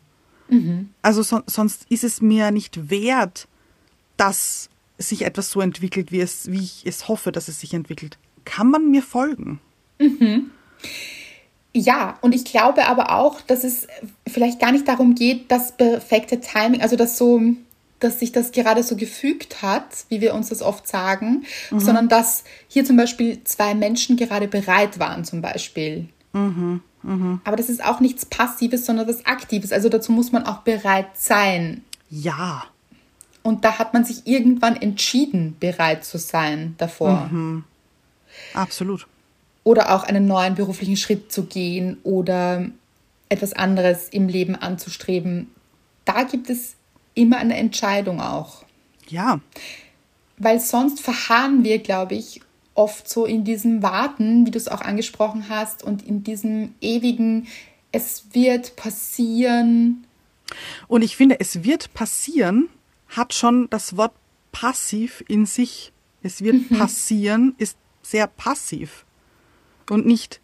Also 1.01 1.21
son 1.21 1.43
sonst 1.45 1.85
ist 1.89 2.03
es 2.03 2.21
mir 2.21 2.51
nicht 2.51 2.89
wert, 2.89 3.47
dass 4.17 4.69
sich 4.97 5.23
etwas 5.23 5.51
so 5.51 5.61
entwickelt, 5.61 6.11
wie, 6.11 6.21
es, 6.21 6.51
wie 6.51 6.63
ich 6.63 6.85
es 6.85 7.07
hoffe, 7.07 7.31
dass 7.31 7.47
es 7.49 7.59
sich 7.59 7.73
entwickelt. 7.73 8.17
Kann 8.45 8.69
man 8.71 8.89
mir 8.91 9.03
folgen? 9.03 9.59
Ja, 11.73 12.17
und 12.21 12.33
ich 12.33 12.45
glaube 12.45 12.87
aber 12.87 13.11
auch, 13.11 13.41
dass 13.41 13.63
es 13.63 13.87
vielleicht 14.27 14.59
gar 14.59 14.71
nicht 14.71 14.87
darum 14.87 15.13
geht, 15.15 15.51
das 15.51 15.71
perfekte 15.71 16.39
Timing, 16.39 16.81
also 16.81 16.95
dass 16.95 17.17
so, 17.17 17.41
dass 17.99 18.19
sich 18.19 18.31
das 18.31 18.51
gerade 18.51 18.81
so 18.81 18.95
gefügt 18.95 19.61
hat, 19.61 19.85
wie 20.09 20.19
wir 20.19 20.33
uns 20.33 20.49
das 20.49 20.61
oft 20.61 20.87
sagen, 20.87 21.45
sondern 21.69 22.09
dass 22.09 22.43
hier 22.67 22.85
zum 22.85 22.97
Beispiel 22.97 23.43
zwei 23.43 23.75
Menschen 23.75 24.17
gerade 24.17 24.47
bereit 24.47 24.99
waren, 24.99 25.25
zum 25.25 25.41
Beispiel. 25.41 26.09
Aber 26.33 27.55
das 27.55 27.69
ist 27.69 27.83
auch 27.83 27.99
nichts 27.99 28.25
Passives, 28.25 28.85
sondern 28.85 29.07
was 29.07 29.25
Aktives. 29.25 29.71
Also 29.71 29.89
dazu 29.89 30.11
muss 30.11 30.31
man 30.31 30.45
auch 30.45 30.59
bereit 30.59 31.09
sein. 31.13 31.83
Ja. 32.09 32.63
Und 33.43 33.63
da 33.63 33.79
hat 33.79 33.93
man 33.93 34.03
sich 34.05 34.25
irgendwann 34.25 34.75
entschieden, 34.75 35.55
bereit 35.59 36.03
zu 36.03 36.17
sein 36.17 36.75
davor. 36.77 37.29
Absolut. 38.53 39.07
Oder 39.63 39.93
auch 39.93 40.03
einen 40.03 40.25
neuen 40.25 40.55
beruflichen 40.55 40.97
Schritt 40.97 41.31
zu 41.31 41.45
gehen 41.45 41.97
oder 42.03 42.69
etwas 43.29 43.53
anderes 43.53 44.09
im 44.09 44.27
Leben 44.27 44.55
anzustreben. 44.55 45.51
Da 46.05 46.23
gibt 46.23 46.49
es 46.49 46.75
immer 47.13 47.37
eine 47.37 47.57
Entscheidung 47.57 48.21
auch. 48.21 48.63
Ja. 49.07 49.39
Weil 50.37 50.59
sonst 50.59 51.01
verharren 51.01 51.63
wir, 51.63 51.79
glaube 51.79 52.15
ich, 52.15 52.41
oft 52.73 53.09
so 53.09 53.25
in 53.25 53.43
diesem 53.43 53.83
Warten, 53.83 54.45
wie 54.45 54.51
du 54.51 54.57
es 54.57 54.69
auch 54.69 54.81
angesprochen 54.81 55.49
hast, 55.49 55.83
und 55.83 56.07
in 56.07 56.23
diesem 56.23 56.73
ewigen, 56.79 57.47
es 57.91 58.25
wird 58.31 58.75
passieren. 58.75 60.05
Und 60.87 61.01
ich 61.01 61.17
finde, 61.17 61.39
es 61.39 61.63
wird 61.63 61.93
passieren, 61.93 62.69
hat 63.09 63.33
schon 63.33 63.69
das 63.69 63.97
Wort 63.97 64.13
passiv 64.51 65.23
in 65.27 65.45
sich. 65.45 65.91
Es 66.23 66.41
wird 66.41 66.69
passieren, 66.69 67.53
ist 67.57 67.77
sehr 68.01 68.27
passiv. 68.27 69.05
Und 69.89 70.05
nicht, 70.05 70.39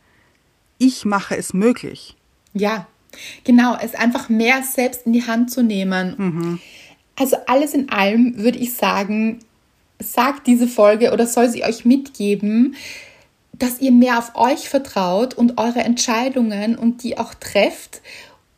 ich 0.77 1.05
mache 1.05 1.37
es 1.37 1.53
möglich. 1.53 2.15
Ja, 2.53 2.87
genau, 3.43 3.77
es 3.81 3.95
einfach 3.95 4.29
mehr 4.29 4.63
selbst 4.63 5.05
in 5.05 5.13
die 5.13 5.27
Hand 5.27 5.51
zu 5.51 5.63
nehmen. 5.63 6.59
Also 7.15 7.37
alles 7.47 7.73
in 7.73 7.89
allem 7.89 8.37
würde 8.37 8.57
ich 8.57 8.73
sagen, 8.73 9.39
sagt 9.99 10.47
diese 10.47 10.67
Folge 10.67 11.13
oder 11.13 11.27
soll 11.27 11.49
sie 11.49 11.63
euch 11.63 11.85
mitgeben, 11.85 12.75
dass 13.53 13.79
ihr 13.79 13.91
mehr 13.91 14.17
auf 14.17 14.35
euch 14.35 14.67
vertraut 14.67 15.33
und 15.33 15.57
eure 15.57 15.79
Entscheidungen 15.79 16.75
und 16.77 17.03
die 17.03 17.17
auch 17.17 17.33
trefft 17.33 18.01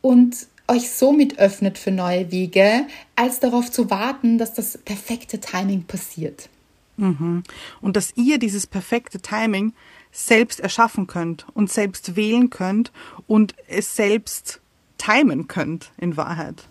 und 0.00 0.48
euch 0.66 0.90
somit 0.90 1.38
öffnet 1.38 1.78
für 1.78 1.92
neue 1.92 2.32
Wege, 2.32 2.86
als 3.14 3.38
darauf 3.38 3.70
zu 3.70 3.90
warten, 3.90 4.38
dass 4.38 4.54
das 4.54 4.76
perfekte 4.78 5.38
Timing 5.38 5.84
passiert. 5.84 6.48
Und 6.96 7.96
dass 7.96 8.12
ihr 8.16 8.38
dieses 8.38 8.66
perfekte 8.66 9.20
Timing 9.20 9.72
selbst 10.18 10.60
erschaffen 10.60 11.06
könnt 11.06 11.46
und 11.54 11.70
selbst 11.70 12.16
wählen 12.16 12.50
könnt 12.50 12.90
und 13.26 13.54
es 13.68 13.94
selbst 13.94 14.60
timen 14.98 15.46
könnt, 15.46 15.92
in 15.98 16.16
Wahrheit. 16.16 16.64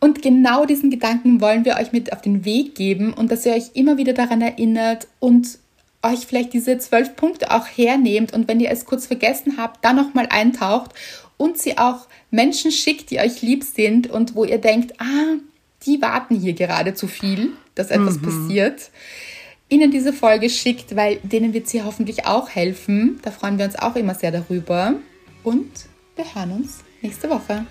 Und 0.00 0.20
genau 0.20 0.66
diesen 0.66 0.90
Gedanken 0.90 1.40
wollen 1.40 1.64
wir 1.64 1.76
euch 1.76 1.92
mit 1.92 2.12
auf 2.12 2.20
den 2.20 2.44
Weg 2.44 2.74
geben 2.74 3.14
und 3.14 3.30
dass 3.30 3.46
ihr 3.46 3.52
euch 3.52 3.70
immer 3.74 3.96
wieder 3.96 4.12
daran 4.12 4.42
erinnert 4.42 5.06
und 5.20 5.58
euch 6.02 6.26
vielleicht 6.26 6.52
diese 6.52 6.78
zwölf 6.78 7.16
Punkte 7.16 7.50
auch 7.50 7.66
hernehmt 7.66 8.32
und 8.32 8.48
wenn 8.48 8.60
ihr 8.60 8.70
es 8.70 8.84
kurz 8.84 9.06
vergessen 9.06 9.54
habt, 9.56 9.84
dann 9.84 9.96
nochmal 9.96 10.26
eintaucht 10.28 10.92
und 11.36 11.58
sie 11.58 11.78
auch 11.78 12.08
Menschen 12.30 12.72
schickt, 12.72 13.10
die 13.10 13.20
euch 13.20 13.42
lieb 13.42 13.64
sind 13.64 14.08
und 14.10 14.34
wo 14.34 14.44
ihr 14.44 14.58
denkt, 14.58 15.00
ah, 15.00 15.36
die 15.84 16.02
warten 16.02 16.36
hier 16.36 16.52
gerade 16.52 16.94
zu 16.94 17.06
viel, 17.06 17.52
dass 17.74 17.90
etwas 17.90 18.20
mhm. 18.20 18.22
passiert, 18.22 18.90
Ihnen 19.68 19.90
diese 19.90 20.12
Folge 20.12 20.48
schickt, 20.48 20.94
weil 20.94 21.18
denen 21.24 21.52
wird 21.52 21.66
sie 21.66 21.82
hoffentlich 21.82 22.24
auch 22.24 22.48
helfen. 22.48 23.18
Da 23.22 23.32
freuen 23.32 23.58
wir 23.58 23.64
uns 23.64 23.76
auch 23.76 23.96
immer 23.96 24.14
sehr 24.14 24.30
darüber. 24.30 24.94
Und 25.42 25.86
wir 26.14 26.24
hören 26.34 26.52
uns 26.52 26.84
nächste 27.02 27.28
Woche. 27.28 27.66